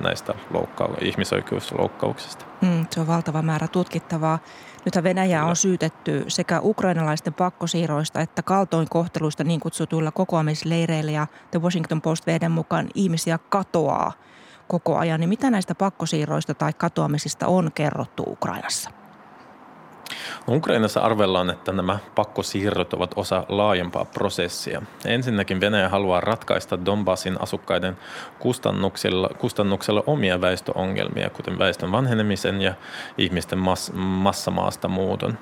[0.04, 2.46] näistä loukka- ihmisoikeusloukkauksista.
[2.62, 4.40] Mm, se on valtava määrä tutkittavaa.
[4.86, 12.02] Nythän Venäjä on syytetty sekä ukrainalaisten pakkosiirroista että kaltoinkohteluista niin kutsutuilla kokoamisleireillä ja The Washington
[12.02, 14.12] Post veden mukaan ihmisiä katoaa
[14.68, 15.20] koko ajan.
[15.20, 19.01] Niin mitä näistä pakkosiirroista tai katoamisista on kerrottu Ukrainassa?
[20.48, 24.82] No Ukrainassa arvellaan, että nämä pakkosiirrot ovat osa laajempaa prosessia.
[25.06, 27.98] Ensinnäkin Venäjä haluaa ratkaista Donbassin asukkaiden
[28.40, 32.74] kustannuksella, kustannuksella omia väestöongelmia, kuten väestön vanhenemisen ja
[33.18, 35.38] ihmisten mass, massamaasta muuton.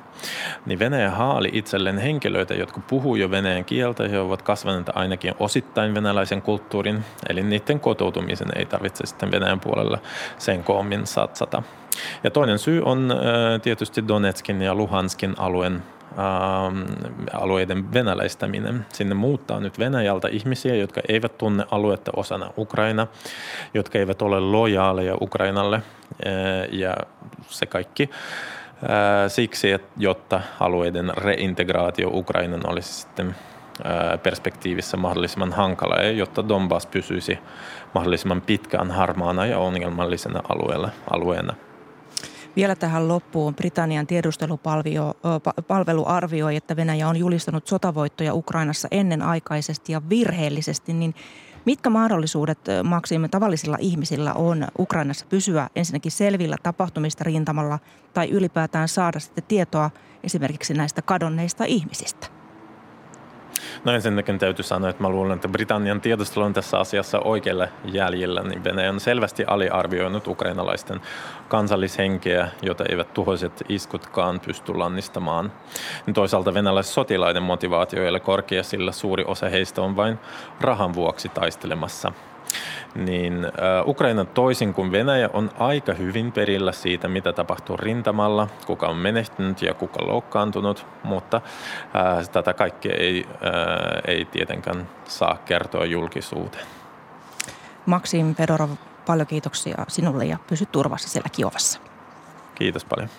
[0.66, 5.94] Niin Venäjä haali itselleen henkilöitä, jotka puhuu jo venäjän kieltä ja ovat kasvaneet ainakin osittain
[5.94, 9.98] venäläisen kulttuurin, eli niiden kotoutumisen ei tarvitse sitten Venäjän puolella
[10.38, 11.64] sen koommin satsata.
[12.24, 13.14] Ja toinen syy on
[13.62, 15.84] tietysti Donetskin ja Luhanskin alueen
[17.34, 18.86] alueiden venäläistäminen.
[18.94, 23.08] Sinne muuttaa nyt Venäjältä ihmisiä, jotka eivät tunne aluetta osana Ukraina,
[23.74, 25.82] jotka eivät ole lojaaleja Ukrainalle
[26.72, 26.96] ja
[27.48, 28.10] se kaikki
[29.28, 33.36] siksi, että jotta alueiden reintegraatio Ukrainan olisi sitten
[34.24, 37.40] perspektiivissä mahdollisimman hankala ja jotta Donbass pysyisi
[37.94, 41.54] mahdollisimman pitkään harmaana ja ongelmallisena alueella, alueena–
[42.60, 50.94] vielä tähän loppuun Britannian tiedustelupalvelu arvioi, että Venäjä on julistanut sotavoittoja Ukrainassa ennenaikaisesti ja virheellisesti,
[50.94, 51.16] niin
[51.66, 57.80] Mitkä mahdollisuudet maksimme tavallisilla ihmisillä on Ukrainassa pysyä ensinnäkin selvillä tapahtumista rintamalla
[58.14, 59.90] tai ylipäätään saada sitten tietoa
[60.24, 62.39] esimerkiksi näistä kadonneista ihmisistä?
[63.84, 68.44] No ensinnäkin täytyy sanoa, että mä luulen, että Britannian tiedostelu on tässä asiassa oikealla jäljellä,
[68.44, 71.02] niin Venäjä on selvästi aliarvioinut ukrainalaisten
[71.48, 75.52] kansallishenkeä, jota eivät tuhoiset iskutkaan pysty lannistamaan.
[76.14, 80.20] Toisaalta venäläiset sotilaiden motivaatio ei ole korkea, sillä suuri osa heistä on vain
[80.62, 82.12] rahan vuoksi taistelemassa–
[82.96, 83.48] niin
[83.86, 89.62] Ukraina toisin kuin Venäjä on aika hyvin perillä siitä, mitä tapahtuu rintamalla, kuka on menehtynyt
[89.62, 91.42] ja kuka loukkaantunut, mutta
[92.32, 93.26] tätä kaikkea ei,
[94.08, 96.66] ei tietenkään saa kertoa julkisuuteen.
[97.86, 98.70] Maksim Fedorov,
[99.06, 101.80] paljon kiitoksia sinulle ja pysy turvassa siellä Kiovassa.
[102.56, 103.10] Kiitos paljon.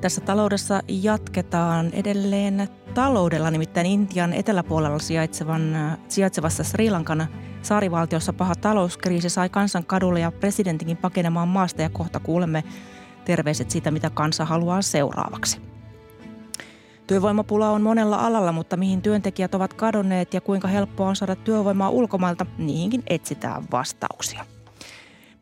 [0.00, 5.76] Tässä taloudessa jatketaan edelleen taloudella, nimittäin Intian eteläpuolella sijaitsevan,
[6.08, 7.28] sijaitsevassa Sri Lankan
[7.62, 12.64] saarivaltiossa paha talouskriisi sai kansan kadulle ja presidentinkin pakenemaan maasta ja kohta kuulemme
[13.24, 15.60] terveiset siitä, mitä kansa haluaa seuraavaksi.
[17.06, 21.90] Työvoimapula on monella alalla, mutta mihin työntekijät ovat kadonneet ja kuinka helppoa on saada työvoimaa
[21.90, 24.44] ulkomailta, niihinkin etsitään vastauksia.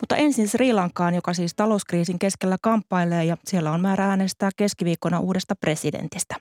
[0.01, 5.21] Mutta ensin Sri Lankaan, joka siis talouskriisin keskellä kamppailee ja siellä on määrä äänestää keskiviikkona
[5.21, 6.37] uudesta presidentistä.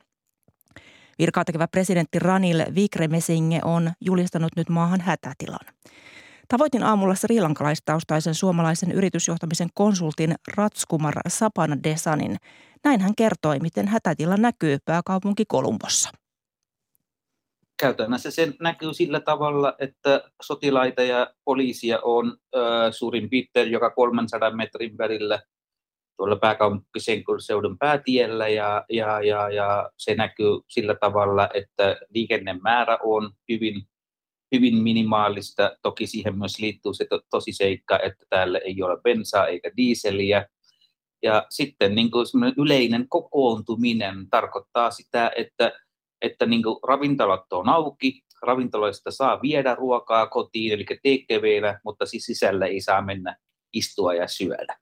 [1.19, 5.73] Virkaa tekevä presidentti Ranil Vikremesinghe on julistanut nyt maahan hätätilan.
[6.47, 12.37] Tavoitin aamulla Sri Lankalaistaustaisen suomalaisen yritysjohtamisen konsultin Ratskumar Sapana Desanin.
[12.83, 16.24] Näin hän kertoi, miten hätätila näkyy pääkaupunki Kolumbossa
[17.79, 22.59] käytännössä se näkyy sillä tavalla, että sotilaita ja poliisia on ö,
[22.91, 25.41] suurin piirtein joka 300 metrin välillä
[26.17, 33.83] tuolla pääkaupunkiseudun päätiellä ja, ja, ja, ja se näkyy sillä tavalla, että liikennemäärä on hyvin,
[34.55, 35.77] hyvin minimaalista.
[35.81, 40.45] Toki siihen myös liittyy se to, tosi seikka, että täällä ei ole bensaa eikä diiseliä.
[41.23, 42.25] Ja sitten niin kuin
[42.57, 45.71] yleinen kokoontuminen tarkoittaa sitä, että
[46.25, 52.65] että niin ravintolat on auki, ravintoloista saa viedä ruokaa kotiin, eli TKVllä, mutta siis sisällä
[52.65, 53.37] ei saa mennä
[53.73, 54.77] istua ja syödä.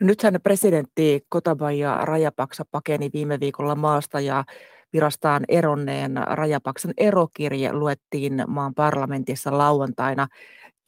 [0.00, 4.44] Nythän presidentti Kotabaja Rajapaksa pakeni viime viikolla maasta ja
[4.92, 10.28] virastaan eronneen Rajapaksan erokirje luettiin maan parlamentissa lauantaina.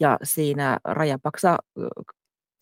[0.01, 1.57] Ja siinä Rajapaksa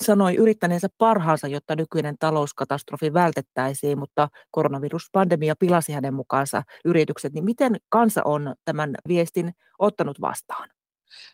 [0.04, 7.32] sanoi yrittäneensä parhaansa, jotta nykyinen talouskatastrofi vältettäisiin, mutta koronaviruspandemia pilasi hänen mukaansa yritykset.
[7.32, 10.68] Niin miten kansa on tämän viestin ottanut vastaan?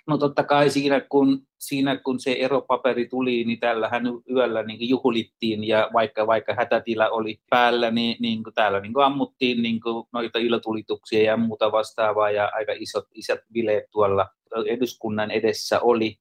[0.07, 5.65] No totta kai siinä kun, siinä, kun se eropaperi tuli, niin tällähän yöllä niin juhlittiin
[5.65, 10.07] ja vaikka, vaikka hätätila oli päällä, niin, niin kuin täällä niin kuin ammuttiin niin kuin
[10.13, 14.29] noita ilotulituksia ja muuta vastaavaa ja aika isot, isot bileet tuolla
[14.67, 16.17] eduskunnan edessä oli.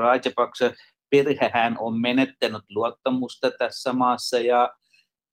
[0.00, 0.72] Rajapaksa
[1.12, 4.72] perhehän on menettänyt luottamusta tässä maassa ja,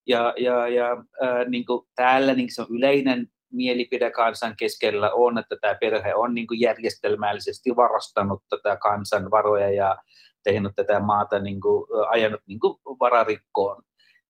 [0.06, 5.38] ja, ja, ja äh, niin kuin täällä niin se on yleinen mielipide kansan keskellä on,
[5.38, 9.96] että tämä perhe on niin kuin järjestelmällisesti varastanut tätä kansan varoja ja
[10.44, 13.82] tehnyt tätä maata, niin kuin, ajanut niin kuin vararikkoon.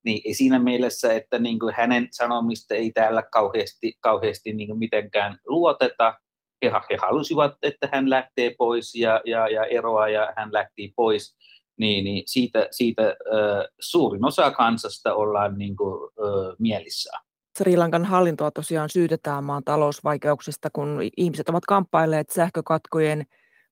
[0.05, 5.37] Niin siinä mielessä, että niin kuin hänen sanomista ei täällä kauheasti, kauheasti niin kuin mitenkään
[5.45, 6.13] luoteta,
[6.61, 11.35] he, he halusivat, että hän lähtee pois ja, ja, ja eroaa ja hän lähti pois,
[11.79, 17.23] niin, niin siitä, siitä äh, suurin osa kansasta ollaan niin kuin, äh, mielissään.
[17.57, 23.25] Sri Lankan hallintoa tosiaan syytetään maan talousvaikeuksista, kun ihmiset ovat kamppailleet sähkökatkojen,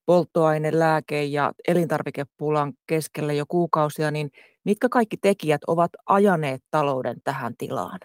[0.05, 4.31] polttoaine, lääke- ja elintarvikepulan keskellä jo kuukausia, niin
[4.63, 7.99] mitkä kaikki tekijät ovat ajaneet talouden tähän tilaan?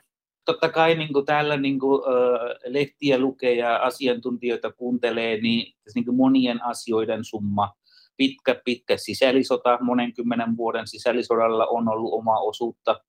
[0.45, 6.05] Totta kai niin kuin täällä niin kuin, äh, lehtiä lukee ja asiantuntijoita kuuntelee, niin, niin
[6.05, 7.73] kuin monien asioiden summa.
[8.17, 13.01] Pitkä, pitkä sisällissota, monen kymmenen vuoden sisällissodalla on ollut oma osuutta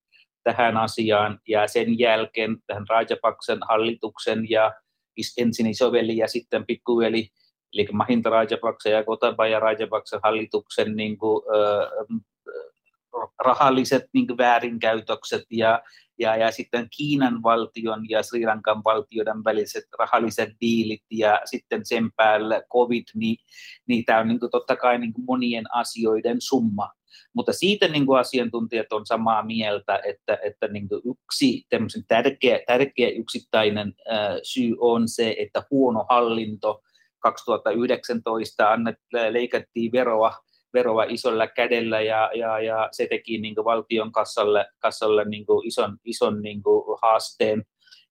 [0.44, 4.74] tähän asiaan, ja sen jälkeen tähän Rajapaksen hallituksen ja
[5.38, 7.30] ensin isoveli ja sitten pikkuveli,
[7.74, 12.22] eli Mahinta Rajapaksa ja Gotabaya Rajapaksen hallituksen niin kuin, äh,
[13.40, 15.82] rahalliset niin kuin väärinkäytökset ja
[16.20, 22.12] ja, ja sitten Kiinan valtion ja Sri Lankan valtioiden väliset rahalliset diilit ja sitten sen
[22.16, 23.38] päällä COVID, niin,
[23.88, 26.90] niin tämä on niin kuin, totta kai niin kuin monien asioiden summa.
[27.34, 31.66] Mutta siitä niin kuin asiantuntijat on samaa mieltä, että, että niin kuin yksi
[32.08, 36.82] tärkeä, tärkeä yksittäinen äh, syy on se, että huono hallinto
[37.20, 38.96] 2019 annet,
[39.30, 40.34] leikattiin veroa
[40.76, 45.68] veroa isolla kädellä ja, ja, ja se teki niin kuin valtion kassalle, kassalle niin kuin
[45.68, 47.66] ison, ison niin kuin haasteen.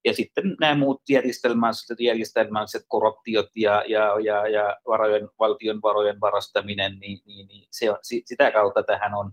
[0.04, 6.98] ja sitten nämä muut järjestelmälliset, järjestelmälliset korruptiot ja, ja, ja, ja varojen, valtion varojen varastaminen,
[7.00, 7.86] niin, niin, niin se,
[8.24, 9.32] sitä kautta tähän on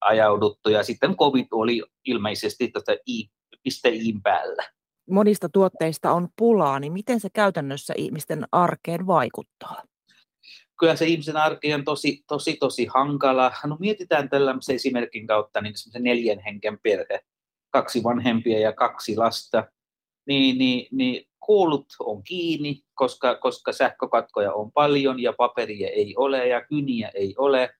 [0.00, 0.70] ajauduttu.
[0.70, 3.30] Ja sitten COVID oli ilmeisesti tätä i,
[3.62, 4.62] piste iin päällä.
[5.10, 9.82] Monista tuotteista on pulaa, niin miten se käytännössä ihmisten arkeen vaikuttaa?
[10.78, 13.52] Kyllä se ihmisen arki on tosi, tosi, tosi hankala.
[13.64, 17.20] No mietitään tällaisen esimerkin kautta niin neljän henken perhe,
[17.70, 19.64] kaksi vanhempia ja kaksi lasta
[20.26, 26.48] niin, niin, niin koulut on kiinni, koska, koska sähkökatkoja on paljon ja paperia ei ole
[26.48, 27.70] ja kyniä ei ole.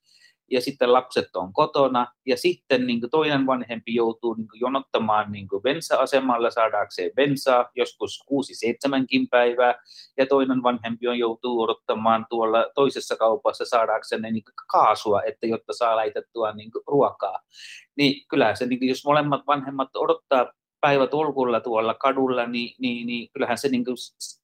[0.50, 6.50] Ja sitten lapset on kotona ja sitten niin toinen vanhempi joutuu niin jonottamaan niin bensa-asemalla
[6.50, 9.74] saadakseen bensaa, joskus 6-7 päivää,
[10.16, 15.96] ja toinen vanhempi on joutuu odottamaan tuolla toisessa kaupassa saadakseen niin kaasua, että jotta saa
[15.96, 17.38] laitettua niin ruokaa.
[17.96, 23.58] Niin kyllä se, niin jos molemmat vanhemmat odottaa päivätolkulla tuolla kadulla, niin, niin, niin kyllähän
[23.58, 23.96] se niin kuin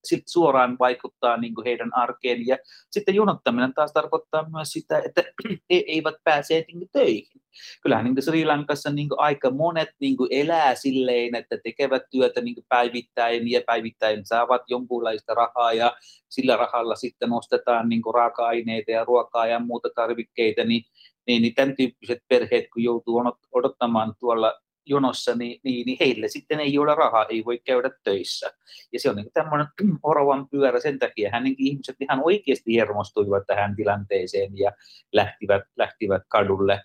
[0.05, 2.47] sit suoraan vaikuttaa niin kuin heidän arkeen.
[2.47, 2.59] Ja
[2.90, 5.23] sitten jonottaminen taas tarkoittaa myös sitä, että
[5.71, 7.42] he eivät pääse niin kuin töihin.
[7.83, 12.03] Kyllähän niin kuin Sri Lankassa niin kuin aika monet niin kuin elää silleen, että tekevät
[12.11, 15.97] työtä niin kuin päivittäin ja päivittäin saavat jonkunlaista rahaa ja
[16.29, 20.85] sillä rahalla sitten ostetaan niin kuin raaka-aineita ja ruokaa ja muuta tarvikkeita, niin
[21.27, 26.61] niin, niin tämän tyyppiset perheet, kun joutuu odottamaan tuolla jonossa, niin, niin, niin heille sitten
[26.61, 28.53] ei ole rahaa, ei voi käydä töissä.
[28.92, 29.66] Ja se on niin tämmöinen
[30.03, 34.73] oravan pyörä, sen takia hän niin ihmiset ihan oikeasti hermostuivat tähän tilanteeseen ja
[35.12, 36.81] lähtivät, lähtivät kadulle.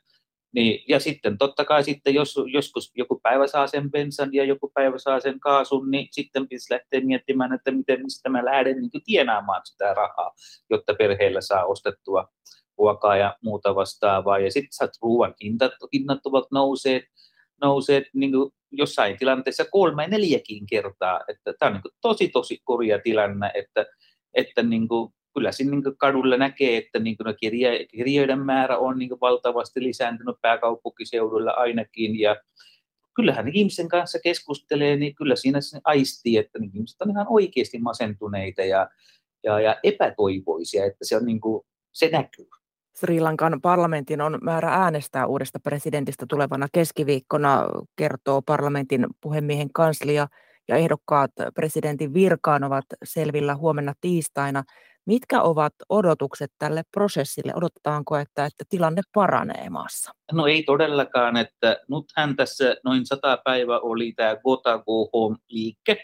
[0.51, 4.71] Niin, ja sitten totta kai sitten, jos joskus joku päivä saa sen bensan ja joku
[4.73, 9.03] päivä saa sen kaasun, niin sitten pitäisi lähteä miettimään, että miten, mistä mä lähden niin
[9.05, 10.33] tienaamaan sitä rahaa,
[10.69, 12.27] jotta perheellä saa ostettua
[12.77, 14.39] ruokaa ja muuta vastaavaa.
[14.39, 17.03] Ja sitten ruoan hinnat, hinnat ovat nousseet,
[17.61, 21.21] nousee niin kuin jossain tilanteessa kolme neljäkin kertaa.
[21.27, 23.85] Että tämä on niin kuin tosi tosi korja tilanne, että,
[24.33, 28.99] että niin kuin, kyllä siinä niin kadulla näkee, että niin kuin kirja, kirjoiden määrä on
[28.99, 32.35] niin kuin valtavasti lisääntynyt pääkaupunkiseudulla ainakin ja
[33.15, 38.61] kyllähän ihmisen kanssa keskustelee, niin kyllä siinä aistii, että niin ihmiset on ihan oikeasti masentuneita
[38.61, 38.89] ja,
[39.43, 42.47] ja, ja epätoivoisia, että se, on niin kuin, se näkyy.
[42.99, 50.27] Sri Lankan parlamentin on määrä äänestää uudesta presidentistä tulevana keskiviikkona, kertoo parlamentin puhemiehen kanslia
[50.67, 54.63] ja ehdokkaat presidentin virkaan ovat selvillä huomenna tiistaina.
[55.05, 57.53] Mitkä ovat odotukset tälle prosessille?
[57.55, 60.11] Odotetaanko, että, että tilanne paranee maassa?
[60.31, 65.97] No ei todellakaan, että nythän tässä noin sata päivä oli tämä Gota Go Home-liike,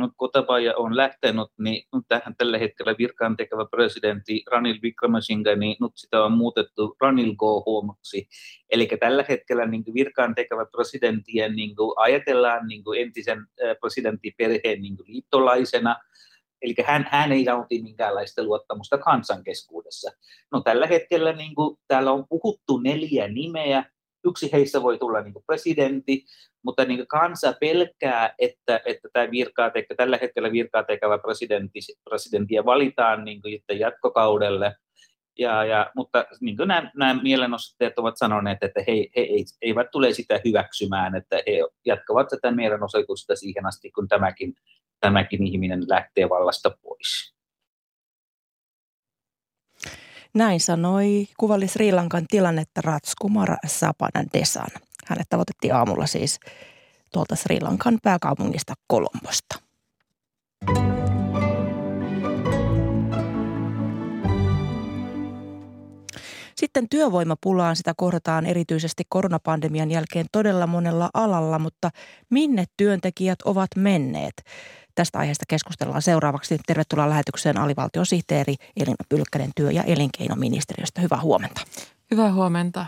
[0.00, 5.76] nyt Kotabaja on lähtenyt, niin nyt tähän tällä hetkellä virkaan tekevä presidentti Ranil Wickremesinghe, niin
[5.80, 8.28] nyt sitä on muutettu Ranil Go Homeksi.
[8.70, 13.46] Eli tällä hetkellä niin virkaan tekevä presidenttien niin ajatellaan niin entisen
[13.80, 15.96] presidenttiperheen niin liittolaisena,
[16.62, 20.10] Eli hän, hän ei nauti minkäänlaista luottamusta kansan keskuudessa.
[20.52, 23.84] No tällä hetkellä niin kuin, täällä on puhuttu neljä nimeä,
[24.24, 26.24] yksi heistä voi tulla niin kuin presidentti,
[26.64, 31.80] mutta niin kuin kansa pelkää, että, että tämä virkaa, että tällä hetkellä virkaa tekevä presidentti,
[32.10, 34.76] presidenttiä valitaan niin kuin jatkokaudelle.
[35.38, 39.28] Ja, ja, mutta niin kuin nämä, nämä mielenosoittajat ovat sanoneet, että he, he
[39.62, 44.54] eivät tule sitä hyväksymään, että he jatkavat tätä mielenosoitusta siihen asti, kun tämäkin,
[45.00, 47.33] tämäkin ihminen lähtee vallasta pois.
[50.34, 54.70] Näin sanoi kuvalli Sri Lankan tilannetta Ratskumar Sapanan Desan.
[55.06, 56.40] Hänet tavoitettiin aamulla siis
[57.12, 59.56] tuolta Sri Lankan pääkaupungista Kolombosta.
[66.56, 71.90] Sitten työvoimapulaan sitä kohdataan erityisesti koronapandemian jälkeen todella monella alalla, mutta
[72.30, 74.34] minne työntekijät ovat menneet?
[74.94, 76.58] Tästä aiheesta keskustellaan seuraavaksi.
[76.66, 81.00] Tervetuloa lähetykseen alivaltiosihteeri Elina Pylkkänen työ- ja elinkeinoministeriöstä.
[81.00, 81.60] Hyvää huomenta.
[82.10, 82.86] Hyvää huomenta.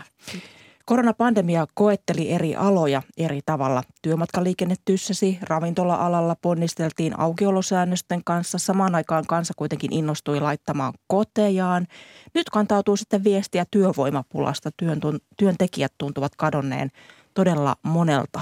[0.87, 3.83] Koronapandemia koetteli eri aloja eri tavalla.
[4.01, 8.57] Työmatkaliikenne tyssäsi, ravintola-alalla ponnisteltiin aukiolosäännösten kanssa.
[8.57, 11.87] Samaan aikaan kansa kuitenkin innostui laittamaan kotejaan.
[12.33, 14.69] Nyt kantautuu sitten viestiä työvoimapulasta.
[14.77, 14.99] Työn,
[15.37, 16.91] työntekijät tuntuvat kadonneen
[17.33, 18.41] todella monelta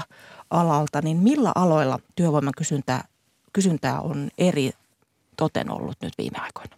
[0.50, 1.02] alalta.
[1.02, 3.04] Niin millä aloilla työvoiman kysyntää
[3.52, 4.70] kysyntää on eri
[5.36, 6.76] toten ollut nyt viime aikoina?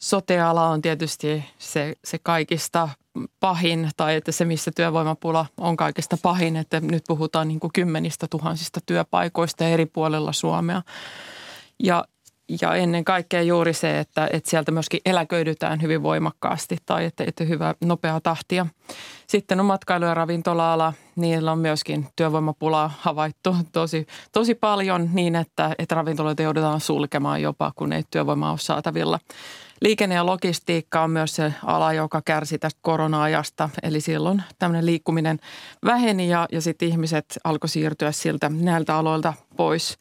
[0.00, 2.88] Soteala on tietysti se, se kaikista
[3.40, 8.26] pahin tai että se, missä työvoimapula on kaikista pahin, että nyt puhutaan niin kuin kymmenistä
[8.30, 10.82] tuhansista työpaikoista eri puolilla Suomea.
[11.82, 12.04] Ja
[12.60, 17.44] ja ennen kaikkea juuri se, että, että sieltä myöskin eläköidytään hyvin voimakkaasti tai että, että
[17.44, 18.66] hyvä nopeaa tahtia.
[19.26, 20.92] Sitten on matkailu- ja ravintola-ala.
[21.16, 27.72] Niillä on myöskin työvoimapulaa havaittu tosi, tosi paljon niin, että, että ravintoloita joudutaan sulkemaan jopa,
[27.76, 29.18] kun ei työvoimaa ole saatavilla.
[29.80, 33.70] Liikenne ja logistiikka on myös se ala, joka kärsi tästä korona-ajasta.
[33.82, 35.38] Eli silloin tämmöinen liikkuminen
[35.84, 39.98] väheni ja, ja sitten ihmiset alkoi siirtyä siltä näiltä aloilta pois.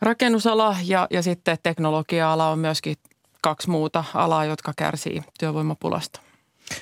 [0.00, 2.96] Rakennusala ja, ja sitten teknologia-ala on myöskin
[3.42, 6.20] kaksi muuta alaa, jotka kärsii työvoimapulasta.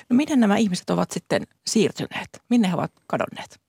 [0.09, 2.29] No miten nämä ihmiset ovat sitten siirtyneet?
[2.49, 3.62] Minne he ovat kadonneet?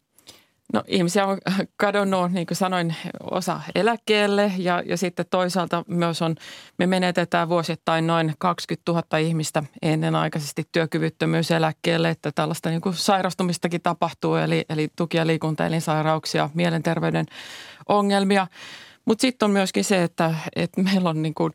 [0.73, 1.39] No ihmisiä on
[1.77, 2.95] kadonnut, niin kuin sanoin,
[3.31, 6.37] osa eläkkeelle ja, ja sitten toisaalta myös on,
[6.79, 14.35] me menetetään vuosittain noin 20 000 ihmistä ennenaikaisesti työkyvyttömyyseläkkeelle, että tällaista niin kuin sairastumistakin tapahtuu,
[14.35, 17.27] eli, eli tuki- ja liikuntaelinsairauksia, mielenterveyden
[17.89, 18.47] ongelmia.
[19.05, 21.53] Mutta sitten on myöskin se, että, että meillä on niin kuin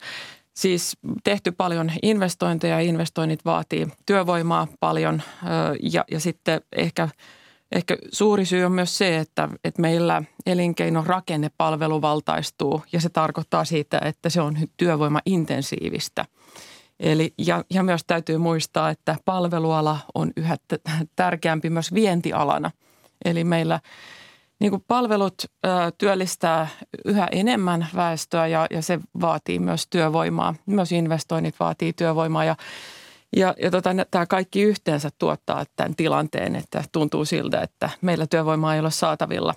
[0.59, 5.21] Siis tehty paljon investointeja, investoinnit vaatii työvoimaa paljon
[5.91, 7.09] ja, ja sitten ehkä,
[7.71, 13.65] ehkä suuri syy on myös se, että, että meillä elinkeinon rakenne palveluvaltaistuu ja se tarkoittaa
[13.65, 16.25] siitä, että se on työvoimaintensiivistä.
[16.99, 20.57] Eli, ja, ja myös täytyy muistaa, että palveluala on yhä
[21.15, 22.71] tärkeämpi myös vientialana.
[23.25, 23.79] Eli meillä–
[24.59, 26.67] niin kuin palvelut ö, työllistää
[27.05, 30.55] yhä enemmän väestöä ja, ja se vaatii myös työvoimaa.
[30.65, 32.55] Myös investoinnit vaatii työvoimaa ja,
[33.35, 38.73] ja, ja tota, tämä kaikki yhteensä tuottaa tämän tilanteen, että tuntuu siltä, että meillä työvoimaa
[38.73, 39.53] ei ole saatavilla.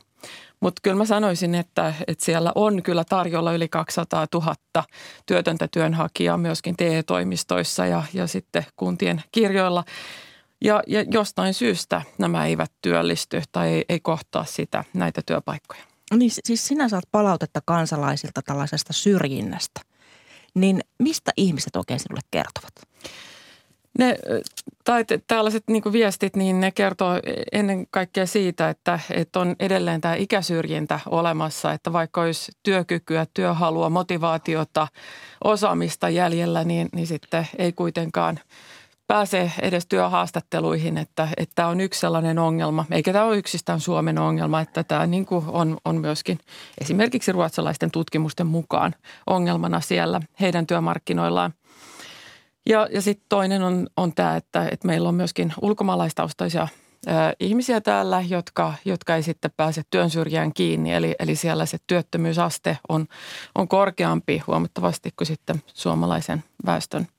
[0.60, 4.54] Mutta kyllä mä sanoisin, että, että siellä on kyllä tarjolla yli 200 000
[5.26, 9.84] työtöntä työnhakijaa myöskin TE-toimistoissa ja, ja sitten kuntien kirjoilla–
[10.64, 15.82] ja, ja jostain syystä nämä eivät työllisty tai ei, ei kohtaa sitä, näitä työpaikkoja.
[16.16, 19.80] Niin siis sinä saat palautetta kansalaisilta tällaisesta syrjinnästä.
[20.54, 22.72] Niin mistä ihmiset oikein sinulle kertovat?
[23.98, 24.18] Ne,
[24.84, 27.12] tai tällaiset niin viestit, niin ne kertoo
[27.52, 33.90] ennen kaikkea siitä, että, että on edelleen tämä ikäsyrjintä olemassa, että vaikka olisi työkykyä, työhalua,
[33.90, 34.88] motivaatiota,
[35.44, 38.40] osaamista jäljellä, niin, niin sitten ei kuitenkaan–
[39.12, 42.84] pääse edes työhaastatteluihin, että, että tämä on yksi sellainen ongelma.
[42.90, 46.38] Eikä tämä ole yksistään Suomen ongelma, että tämä niin kuin on, on myöskin
[46.80, 48.94] esimerkiksi ruotsalaisten tutkimusten mukaan
[49.26, 51.54] ongelmana siellä heidän työmarkkinoillaan.
[52.68, 56.68] Ja, ja sitten toinen on, on tämä, että, että meillä on myöskin ulkomaalaistaustaisia
[57.40, 60.92] ihmisiä täällä, jotka, jotka ei sitten pääse työn syrjään kiinni.
[60.92, 63.06] Eli, eli siellä se työttömyysaste on,
[63.54, 67.06] on korkeampi huomattavasti kuin sitten suomalaisen väestön–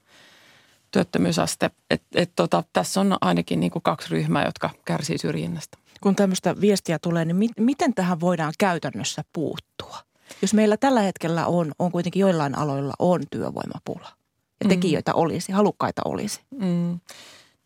[0.94, 1.72] työttömyysaste.
[1.89, 5.78] Et, et tota, tässä on ainakin niin kuin kaksi ryhmää, jotka kärsii syrjinnästä.
[6.02, 9.98] Kun tämmöistä viestiä tulee, niin mi- miten tähän voidaan käytännössä puuttua?
[10.41, 14.23] Jos meillä tällä hetkellä on, on kuitenkin joillain aloilla on työvoimapula
[14.60, 14.70] ja mm.
[14.70, 15.18] tekijöitä mm.
[15.18, 16.41] olisi, halukkaita olisi.
[16.60, 16.99] Mm.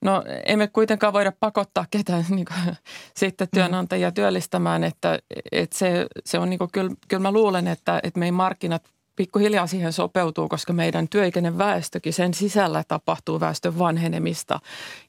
[0.01, 2.77] No emme kuitenkaan voida pakottaa ketään niin kuin,
[3.15, 5.19] sitten työnantajia työllistämään, että,
[5.51, 8.83] että se, se on niin kuin, kyllä, kyllä mä luulen, että, että meidän markkinat
[9.18, 14.59] pikkuhiljaa siihen sopeutuu, koska meidän työikäinen väestökin sen sisällä tapahtuu väestön vanhenemista.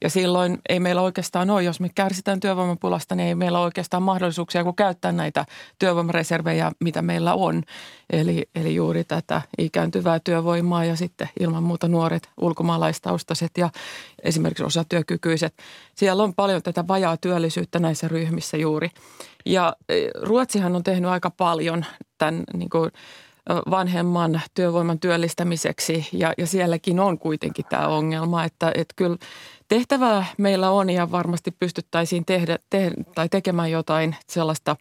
[0.01, 4.63] Ja silloin ei meillä oikeastaan ole, jos me kärsitään työvoimapulasta, niin ei meillä oikeastaan mahdollisuuksia
[4.63, 5.45] kuin käyttää näitä
[5.79, 7.63] työvoimareservejä, mitä meillä on.
[8.09, 13.69] Eli, eli juuri tätä ikääntyvää työvoimaa ja sitten ilman muuta nuoret ulkomaalaistaustaiset ja
[14.23, 15.53] esimerkiksi osatyökykyiset.
[15.95, 18.89] Siellä on paljon tätä vajaa työllisyyttä näissä ryhmissä juuri.
[19.45, 21.85] Ja e, Ruotsihan on tehnyt aika paljon
[22.17, 22.91] tämän niin kuin–
[23.69, 26.07] vanhemman työvoiman työllistämiseksi.
[26.13, 29.17] Ja, ja sielläkin on kuitenkin tämä ongelma, että, että kyllä
[29.67, 34.75] tehtävää meillä on ja varmasti pystyttäisiin tehdä, te, tai tekemään jotain sellaista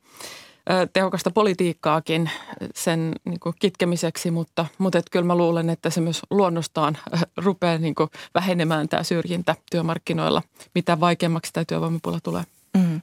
[0.92, 2.30] tehokasta politiikkaakin
[2.74, 6.98] sen niin kuin kitkemiseksi, mutta, mutta että kyllä mä luulen, että se myös luonnostaan
[7.36, 10.42] rupeaa niin kuin vähenemään tämä syrjintä työmarkkinoilla,
[10.74, 12.44] mitä vaikeammaksi tämä työvoimapula tulee.
[12.76, 13.00] Mm.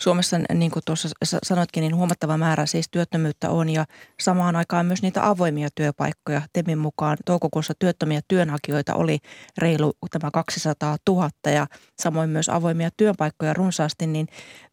[0.00, 1.08] Suomessa, niin kuin tuossa
[1.42, 3.84] sanoitkin, niin huomattava määrä siis työttömyyttä on ja
[4.20, 6.42] samaan aikaan myös niitä avoimia työpaikkoja.
[6.52, 9.18] Temin mukaan toukokuussa työttömiä työnhakijoita oli
[9.58, 11.66] reilu tämä 200 000 ja
[11.98, 14.06] samoin myös avoimia työpaikkoja runsaasti.
[14.06, 14.26] Niin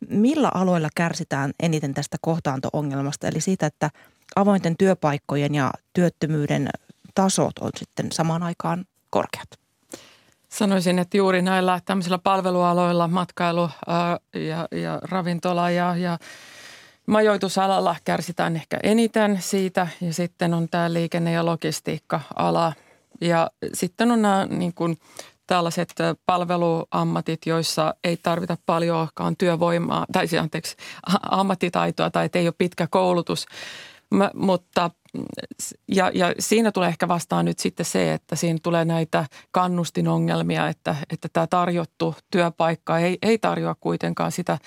[0.09, 3.27] millä aloilla kärsitään eniten tästä kohtaanto-ongelmasta?
[3.27, 3.89] Eli siitä, että
[4.35, 6.69] avointen työpaikkojen ja työttömyyden
[7.15, 9.60] tasot on sitten samaan aikaan korkeat.
[10.53, 13.69] Sanoisin, että juuri näillä tämmöisillä palvelualoilla, matkailu
[14.33, 16.17] ja, ja ravintola ja, ja
[17.05, 19.87] majoitusalalla kärsitään ehkä eniten siitä.
[20.01, 22.73] Ja sitten on tämä liikenne- ja logistiikka-ala.
[23.21, 24.97] Ja sitten on nämä niin kuin,
[25.47, 25.93] tällaiset
[26.25, 30.75] palveluammatit, joissa ei tarvita paljoakaan työvoimaa, tai siis anteeksi,
[31.31, 33.45] ammattitaitoa tai ei ole pitkä koulutus
[34.11, 34.91] Mä, mutta
[35.87, 40.95] ja, ja siinä tulee ehkä vastaan nyt sitten se, että siinä tulee näitä kannustinongelmia, että,
[41.13, 44.57] että tämä tarjottu työpaikka ei, ei tarjoa kuitenkaan sitä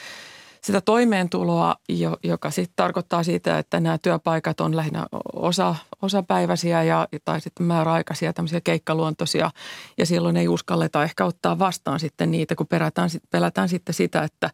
[0.64, 1.76] sitä toimeentuloa,
[2.22, 8.32] joka sitten tarkoittaa sitä, että nämä työpaikat on lähinnä osa, osapäiväisiä ja, tai sitten määräaikaisia,
[8.32, 9.50] tämmöisiä keikkaluontoisia.
[9.98, 14.50] Ja silloin ei uskalleta ehkä ottaa vastaan sitten niitä, kun pelätään, pelätään sitten sitä, että,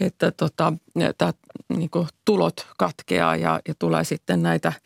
[0.00, 0.72] että tota,
[1.18, 1.32] tämä
[1.68, 1.90] niin
[2.24, 4.72] tulot katkeaa ja, ja tulee sitten näitä–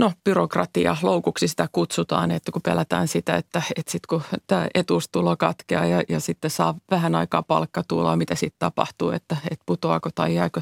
[0.00, 5.36] no byrokratia loukuksi sitä kutsutaan, että kun pelätään sitä, että, että sitten kun tämä etuustulo
[5.36, 10.34] katkeaa ja, ja sitten saa vähän aikaa palkkatuloa, mitä sitten tapahtuu, että, että putoako tai
[10.34, 10.60] jääkö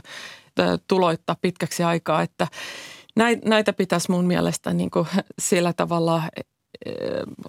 [0.88, 2.46] tuloittaa pitkäksi aikaa, että
[3.44, 5.06] näitä pitäisi mun mielestä niin kuin
[5.38, 6.22] sillä tavalla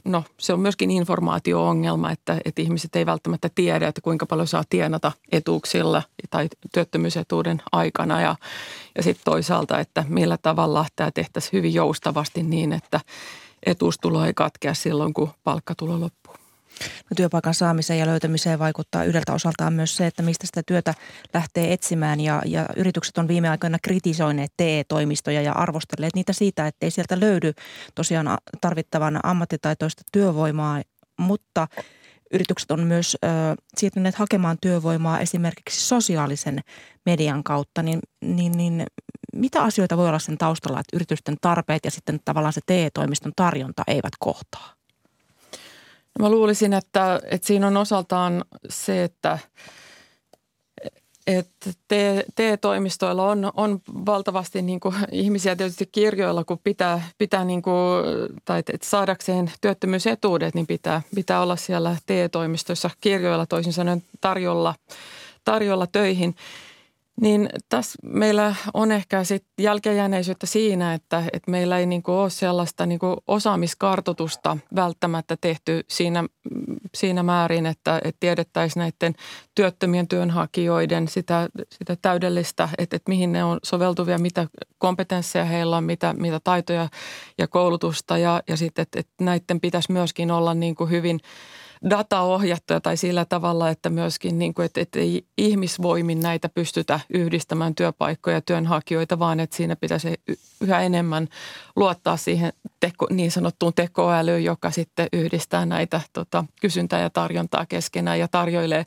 [0.06, 4.64] no se on myöskin informaatio-ongelma, että, että ihmiset ei välttämättä tiedä, että kuinka paljon saa
[4.70, 8.36] tienata etuuksilla tai työttömyysetuuden aikana ja,
[8.96, 13.00] ja sitten toisaalta, että millä tavalla tämä tehtäisiin hyvin joustavasti niin, että
[13.66, 16.19] etuustulo ei katkea silloin, kun palkkatulo loppuu.
[16.80, 20.94] No, työpaikan saamiseen ja löytämiseen vaikuttaa yhdeltä osaltaan myös se, että mistä sitä työtä
[21.34, 22.20] lähtee etsimään.
[22.20, 27.20] Ja, ja yritykset on viime aikoina kritisoineet TE-toimistoja ja arvostelleet niitä siitä, että ei sieltä
[27.20, 27.54] löydy
[27.96, 30.82] tosiaan tarvittavan ammattitaitoista työvoimaa,
[31.20, 31.68] mutta
[32.32, 33.28] yritykset on myös ö,
[33.78, 36.60] siirtyneet hakemaan työvoimaa esimerkiksi sosiaalisen
[37.06, 38.86] median kautta, niin, niin, niin
[39.36, 43.84] mitä asioita voi olla sen taustalla, että yritysten tarpeet ja sitten tavallaan se TE-toimiston tarjonta
[43.88, 44.79] eivät kohtaa?
[46.20, 49.40] Mä luulisin, että, että siinä on osaltaan se, että
[51.28, 51.70] että
[52.36, 57.76] TE-toimistoilla on, on valtavasti niin kuin ihmisiä tietysti kirjoilla, kun pitää, pitää niin kuin,
[58.46, 64.76] tai että saadakseen työttömyysetuudet, niin pitää, pitää olla siellä TE-toimistoissa kirjoilla toisin sanoen tarjolla,
[65.46, 66.36] tarjolla töihin–
[67.22, 72.86] niin tässä meillä on ehkä sit jälkeenjääneisyyttä siinä, että, että meillä ei niin ole sellaista
[72.86, 76.24] niin osaamiskartoitusta välttämättä tehty siinä,
[76.96, 79.16] siinä määrin, että, että tiedettäisiin näiden
[79.56, 84.48] työttömien työnhakijoiden sitä, sitä täydellistä, että, että mihin ne on soveltuvia, mitä
[84.78, 86.90] kompetensseja heillä on, mitä, mitä taitoja
[87.38, 88.18] ja koulutusta.
[88.18, 91.20] Ja, ja sitten, että, että näiden pitäisi myöskin olla niin kuin hyvin–
[91.90, 97.76] dataohjattuja tai sillä tavalla, että myöskin niin kuin, että, että ei ihmisvoimin näitä pystytä yhdistämään
[97.76, 100.14] työpaikkoja ja työnhakijoita, vaan että siinä pitäisi
[100.62, 101.28] yhä enemmän
[101.76, 108.20] luottaa siihen teko, niin sanottuun tekoälyyn, joka sitten yhdistää näitä tota, kysyntää ja tarjontaa keskenään
[108.20, 108.86] ja tarjoilee,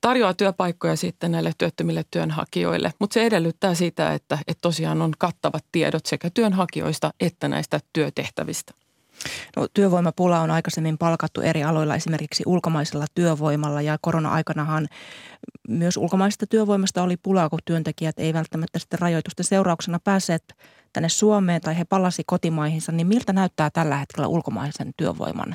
[0.00, 2.92] tarjoaa työpaikkoja sitten näille työttömille työnhakijoille.
[2.98, 8.74] Mutta se edellyttää sitä, että, että tosiaan on kattavat tiedot sekä työnhakijoista että näistä työtehtävistä.
[9.56, 14.88] No, työvoimapula on aikaisemmin palkattu eri aloilla esimerkiksi ulkomaisella työvoimalla ja korona-aikanahan
[15.68, 20.54] myös ulkomaisesta työvoimasta oli pulaa, kun työntekijät ei välttämättä sitten rajoitusten seurauksena päässeet
[20.92, 25.54] tänne Suomeen tai he palasi kotimaihinsa, niin miltä näyttää tällä hetkellä ulkomaisen työvoiman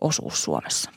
[0.00, 0.90] osuus Suomessa?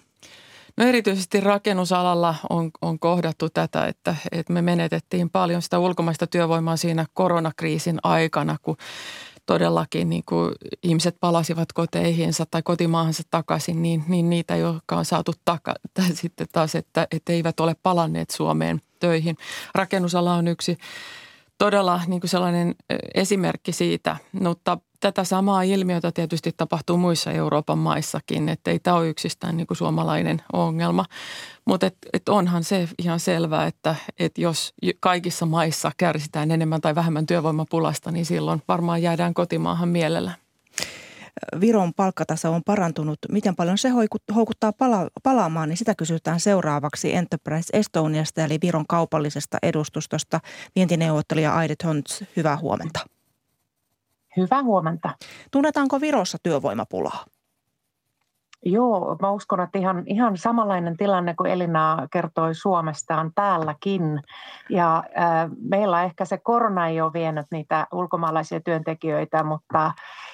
[0.78, 6.78] No erityisesti rakennusalalla on, on kohdattu tätä, että, että me menetettiin paljon sitä ulkomaista työvoimaa
[6.78, 8.78] siinä koronakriisin aikana, kun
[9.46, 10.52] todellakin niin kuin
[10.84, 15.74] ihmiset palasivat koteihinsa tai kotimaahansa takaisin, niin, niin niitä, jotka on saatu taka,
[16.14, 19.38] sitten taas, että, että eivät ole palanneet Suomeen töihin.
[19.76, 20.78] Rakennusala on yksi
[21.58, 22.76] todella niin kuin sellainen
[23.14, 29.10] esimerkki siitä, mutta tätä samaa ilmiötä tietysti tapahtuu muissa Euroopan maissakin, että ei tämä ole
[29.10, 31.06] yksistään niin kuin suomalainen ongelma.
[31.66, 36.96] Mutta et, et onhan se ihan selvää, että et jos kaikissa maissa kärsitään enemmän tai
[36.96, 40.32] vähemmän työvoimapulasta, niin silloin varmaan jäädään kotimaahan mielellä.
[41.62, 43.20] Viron palkkataso on parantunut.
[43.32, 43.90] Miten paljon se
[44.36, 50.40] houkuttaa pala- palaamaan, niin sitä kysytään seuraavaksi Enterprise Estoniasta eli Viron kaupallisesta edustustosta.
[50.76, 53.15] Vientineuvottelija Aidet Honts, hyvää huomenta.
[54.38, 55.10] Hyvää huomenta.
[55.52, 57.26] Tunnetaanko Virossa työvoimapulaa?
[58.68, 64.20] Joo, mä uskon, että ihan, ihan samanlainen tilanne kuin Elina kertoi Suomesta on täälläkin.
[64.70, 69.92] Ja äh, meillä ehkä se korona ei ole vienyt niitä ulkomaalaisia työntekijöitä, mutta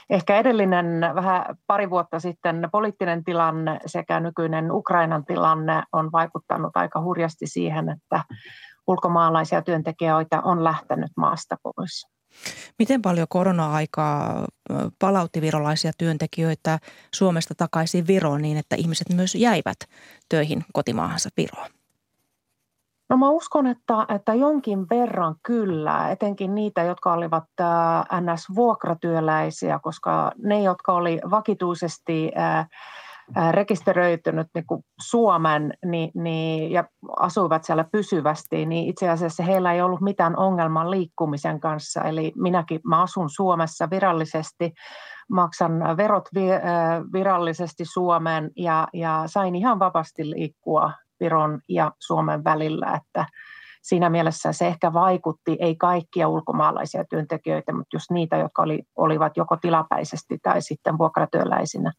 [0.09, 7.01] ehkä edellinen vähän pari vuotta sitten poliittinen tilanne sekä nykyinen Ukrainan tilanne on vaikuttanut aika
[7.01, 8.23] hurjasti siihen, että
[8.87, 12.10] ulkomaalaisia työntekijöitä on lähtenyt maasta pois.
[12.79, 14.45] Miten paljon korona-aikaa
[14.99, 16.79] palautti virolaisia työntekijöitä
[17.13, 19.77] Suomesta takaisin Viroon niin, että ihmiset myös jäivät
[20.29, 21.69] töihin kotimaahansa Viroon?
[23.09, 27.43] No mä uskon, että, että jonkin verran kyllä, etenkin niitä, jotka olivat
[28.21, 32.31] NS-vuokratyöläisiä, koska ne, jotka oli vakituisesti
[33.51, 36.83] rekisteröitynyt niin kuin Suomen niin, niin, ja
[37.19, 42.01] asuivat siellä pysyvästi, niin itse asiassa heillä ei ollut mitään ongelmaa liikkumisen kanssa.
[42.01, 44.73] Eli minäkin mä asun Suomessa virallisesti,
[45.31, 46.29] maksan verot
[47.13, 53.25] virallisesti Suomeen ja, ja sain ihan vapaasti liikkua Viron ja Suomen välillä, että
[53.81, 59.37] siinä mielessä se ehkä vaikutti, ei kaikkia ulkomaalaisia työntekijöitä, mutta just niitä, jotka oli, olivat
[59.37, 61.91] joko tilapäisesti tai sitten vuokratyöläisinä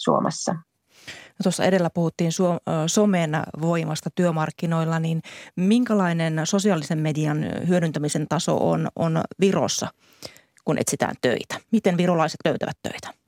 [0.00, 0.52] Suomessa.
[0.52, 2.32] No tuossa edellä puhuttiin
[2.86, 3.30] somen
[3.60, 5.22] voimasta työmarkkinoilla, niin
[5.56, 9.88] minkälainen sosiaalisen median hyödyntämisen taso on, on Virossa,
[10.64, 11.56] kun etsitään töitä?
[11.72, 13.20] Miten virolaiset löytävät töitä?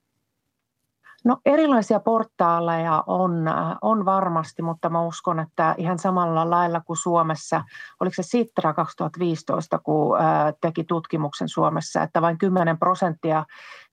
[1.24, 3.44] No erilaisia portaaleja on,
[3.82, 7.64] on varmasti, mutta mä uskon, että ihan samalla lailla kuin Suomessa,
[8.00, 10.18] oliko se Sitra 2015, kun
[10.60, 13.44] teki tutkimuksen Suomessa, että vain 10 prosenttia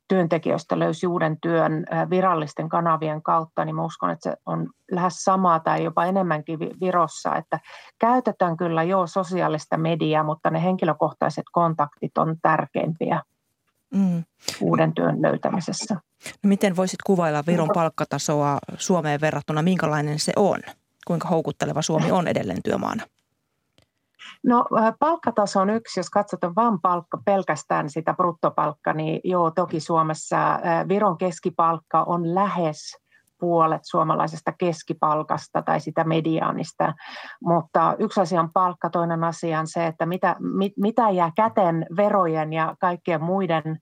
[0.10, 5.60] työntekijöistä löysi uuden työn virallisten kanavien kautta, niin mä uskon, että se on lähes samaa
[5.60, 7.60] tai jopa enemmänkin Virossa, että
[8.00, 13.24] käytetään kyllä jo sosiaalista mediaa, mutta ne henkilökohtaiset kontaktit on tärkeimpiä
[13.94, 14.24] mm.
[14.62, 15.96] uuden työn löytämisessä.
[16.44, 20.60] No miten voisit kuvailla Viron palkkatasoa Suomeen verrattuna, minkälainen se on?
[21.08, 23.04] Kuinka houkutteleva Suomi on edelleen työmaana?
[24.46, 24.66] No
[25.00, 31.18] palkkataso on yksi, jos katsotaan vain palkka, pelkästään sitä bruttopalkkaa, niin joo, toki Suomessa Viron
[31.18, 32.98] keskipalkka on lähes
[33.40, 36.94] puolet suomalaisesta keskipalkasta tai sitä mediaanista.
[37.44, 41.86] Mutta yksi asia on palkka, toinen asia on se, että mitä, mit, mitä jää käteen
[41.98, 43.80] verojen ja kaikkien muiden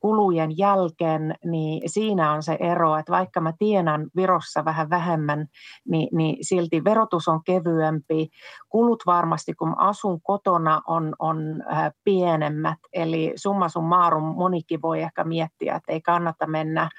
[0.00, 5.46] kulujen jälkeen, niin siinä on se ero, että vaikka mä tienan Virossa vähän vähemmän,
[5.88, 8.28] niin, niin silti verotus on kevyempi.
[8.68, 11.36] Kulut varmasti, kun asun kotona, on, on
[11.72, 12.78] äh, pienemmät.
[12.92, 16.90] Eli summa summarum monikin voi ehkä miettiä, että ei kannata mennä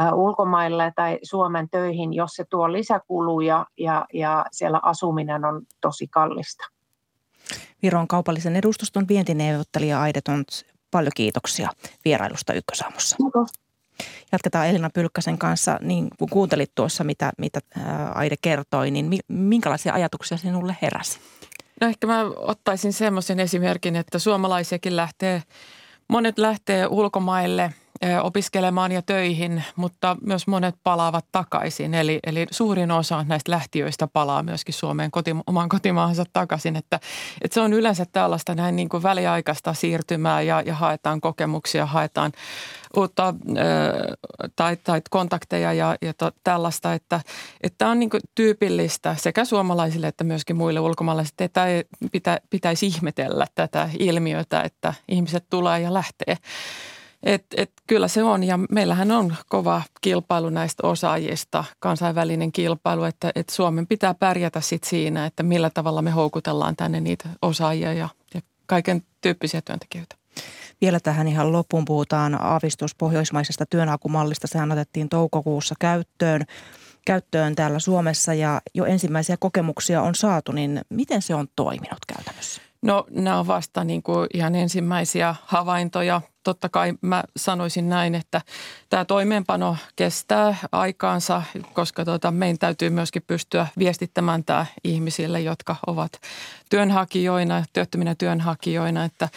[0.00, 6.06] äh, ulkomaille tai Suomen töihin, jos se tuo lisäkuluja ja, ja siellä asuminen on tosi
[6.06, 6.64] kallista.
[7.82, 10.44] Viron kaupallisen edustuston vientineuvottelija Aideton
[10.92, 11.70] Paljon kiitoksia
[12.04, 13.16] vierailusta Ykkösaamussa.
[14.32, 17.60] Jatketaan Elina Pylkkäsen kanssa, niin kun kuuntelit tuossa, mitä, mitä
[18.14, 21.20] Aide kertoi, niin minkälaisia ajatuksia sinulle heräsi?
[21.80, 25.42] No ehkä mä ottaisin semmoisen esimerkin, että suomalaisiakin lähtee,
[26.08, 27.74] monet lähtee ulkomaille–
[28.22, 31.94] opiskelemaan ja töihin, mutta myös monet palaavat takaisin.
[31.94, 36.76] Eli, eli suurin osa näistä lähtiöistä palaa myöskin Suomeen koti, omaan kotimaahansa takaisin.
[36.76, 37.00] Että,
[37.42, 42.32] että se on yleensä tällaista näin niin kuin väliaikaista siirtymää ja, ja haetaan kokemuksia, haetaan
[42.96, 47.20] uutta äh, tai, tai kontakteja ja, ja to, tällaista, että,
[47.62, 51.66] että on niin kuin tyypillistä sekä suomalaisille että myöskin muille ulkomaalaisille, että
[52.12, 56.36] pitä, pitäisi ihmetellä tätä ilmiötä, että ihmiset tulee ja lähtee.
[57.22, 63.32] Et, et kyllä se on ja meillähän on kova kilpailu näistä osaajista, kansainvälinen kilpailu, että,
[63.34, 68.08] että Suomen pitää pärjätä sit siinä, että millä tavalla me houkutellaan tänne niitä osaajia ja,
[68.34, 70.16] ja kaiken tyyppisiä työntekijöitä.
[70.80, 74.46] Vielä tähän ihan loppuun puhutaan aavistus pohjoismaisesta työnhakumallista.
[74.46, 76.44] Sehän otettiin toukokuussa käyttöön,
[77.06, 82.62] käyttöön täällä Suomessa ja jo ensimmäisiä kokemuksia on saatu, niin miten se on toiminut käytännössä?
[82.82, 86.20] No nämä on vasta niin kuin ihan ensimmäisiä havaintoja.
[86.42, 88.40] Totta kai mä sanoisin näin, että
[88.90, 96.12] tämä toimeenpano kestää aikaansa, koska tuota, meidän täytyy myöskin pystyä viestittämään tämä ihmisille, jotka ovat
[96.70, 99.28] työnhakijoina, työttöminä työnhakijoina, että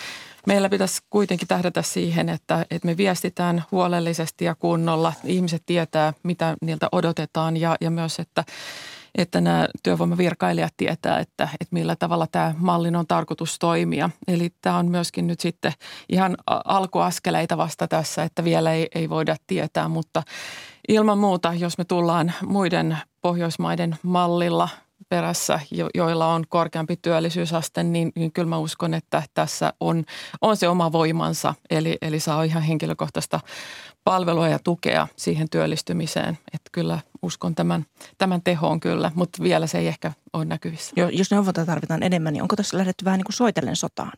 [0.47, 5.13] meillä pitäisi kuitenkin tähdätä siihen, että, että me viestitään huolellisesti ja kunnolla.
[5.23, 8.43] Ihmiset tietää, mitä niiltä odotetaan ja, ja myös, että
[9.15, 14.09] että nämä työvoimavirkailijat tietää, että, että millä tavalla tämä mallin on tarkoitus toimia.
[14.27, 15.73] Eli tämä on myöskin nyt sitten
[16.09, 20.23] ihan alkuaskeleita vasta tässä, että vielä ei, ei voida tietää, mutta
[20.87, 24.69] ilman muuta, jos me tullaan muiden Pohjoismaiden mallilla
[25.15, 30.05] perässä, jo, joilla on korkeampi työllisyysaste, niin, niin kyllä mä uskon, että tässä on,
[30.41, 31.53] on se oma voimansa.
[31.69, 33.39] Eli, eli saa ihan henkilökohtaista
[34.03, 36.37] palvelua ja tukea siihen työllistymiseen.
[36.53, 37.85] Että kyllä uskon tämän,
[38.17, 40.93] tämän tehoon kyllä, mutta vielä se ei ehkä ole näkyvissä.
[40.95, 44.11] Jo, jos neuvontaa tarvitaan enemmän, niin onko tässä lähdetty vähän niin kuin soitellen sotaan?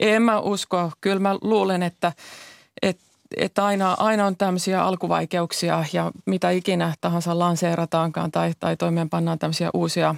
[0.00, 0.92] En mä usko.
[1.00, 2.12] Kyllä mä luulen, että,
[2.82, 9.38] että että aina, aina on tämmöisiä alkuvaikeuksia ja mitä ikinä tahansa lanseerataankaan tai, tai toimeenpannaan
[9.38, 10.14] tämmöisiä uusia,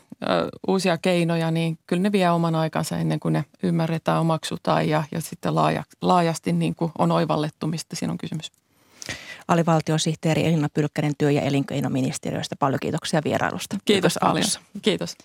[0.68, 5.20] uusia keinoja, niin kyllä ne vie oman aikansa ennen kuin ne ymmärretään, omaksutaan ja, ja
[5.20, 8.52] sitten laaja, laajasti niin kuin on oivallettu, mistä siinä on kysymys
[9.48, 12.56] alivaltiosihteeri Elina Pylkkänen työ- ja elinkeinoministeriöstä.
[12.56, 13.76] Paljon kiitoksia vierailusta.
[13.84, 14.44] Kiitos paljon.
[14.82, 15.16] Kiitos.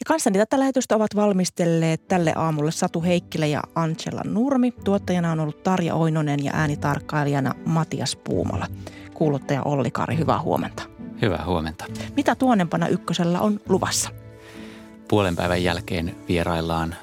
[0.00, 4.70] Ja kanssani tätä lähetystä ovat valmistelleet tälle aamulle Satu Heikkilä ja Angela Nurmi.
[4.70, 8.66] Tuottajana on ollut Tarja Oinonen ja äänitarkkailijana Matias Puumala.
[9.14, 10.93] kuuluttaja Olli Kari, hyvää huomenta.
[11.22, 11.84] Hyvää huomenta.
[12.16, 14.10] Mitä tuonnempana ykkösellä on luvassa?
[15.08, 16.94] Puolen päivän jälkeen vieraillaan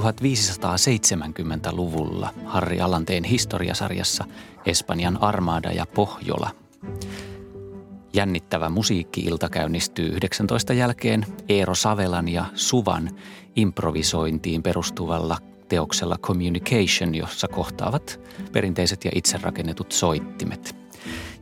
[0.00, 4.24] 1570-luvulla Harri Alanteen historiasarjassa
[4.66, 6.50] Espanjan armaada ja Pohjola.
[8.14, 13.10] Jännittävä musiikki-ilta käynnistyy 19 jälkeen Eero Savelan ja Suvan
[13.56, 15.38] improvisointiin perustuvalla
[15.68, 18.20] teoksella Communication, jossa kohtaavat
[18.52, 20.81] perinteiset ja itse rakennetut soittimet.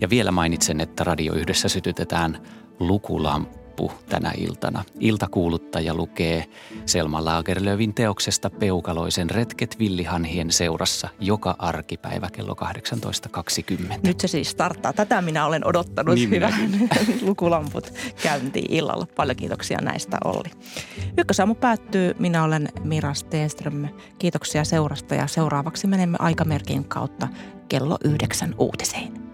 [0.01, 2.39] Ja vielä mainitsen, että Radio Yhdessä sytytetään
[2.79, 4.85] lukulamppu tänä iltana.
[5.01, 6.45] Iltakuuluttaja lukee
[6.87, 12.57] Selma Lagerlövin teoksesta Peukaloisen retket villihanhien seurassa joka arkipäivä kello
[13.89, 13.99] 18.20.
[14.03, 14.93] Nyt se siis starttaa.
[14.93, 16.15] Tätä minä olen odottanut.
[16.15, 16.53] Niin Hyvä.
[17.29, 17.93] Lukulamput
[18.23, 19.07] käyntiin illalla.
[19.17, 20.51] Paljon kiitoksia näistä Olli.
[21.19, 22.15] Ykkösaamu päättyy.
[22.19, 23.89] Minä olen Mira Stenström.
[24.19, 27.29] Kiitoksia seurasta ja seuraavaksi menemme aikamerkin kautta
[27.69, 29.30] kello yhdeksän uutiseen.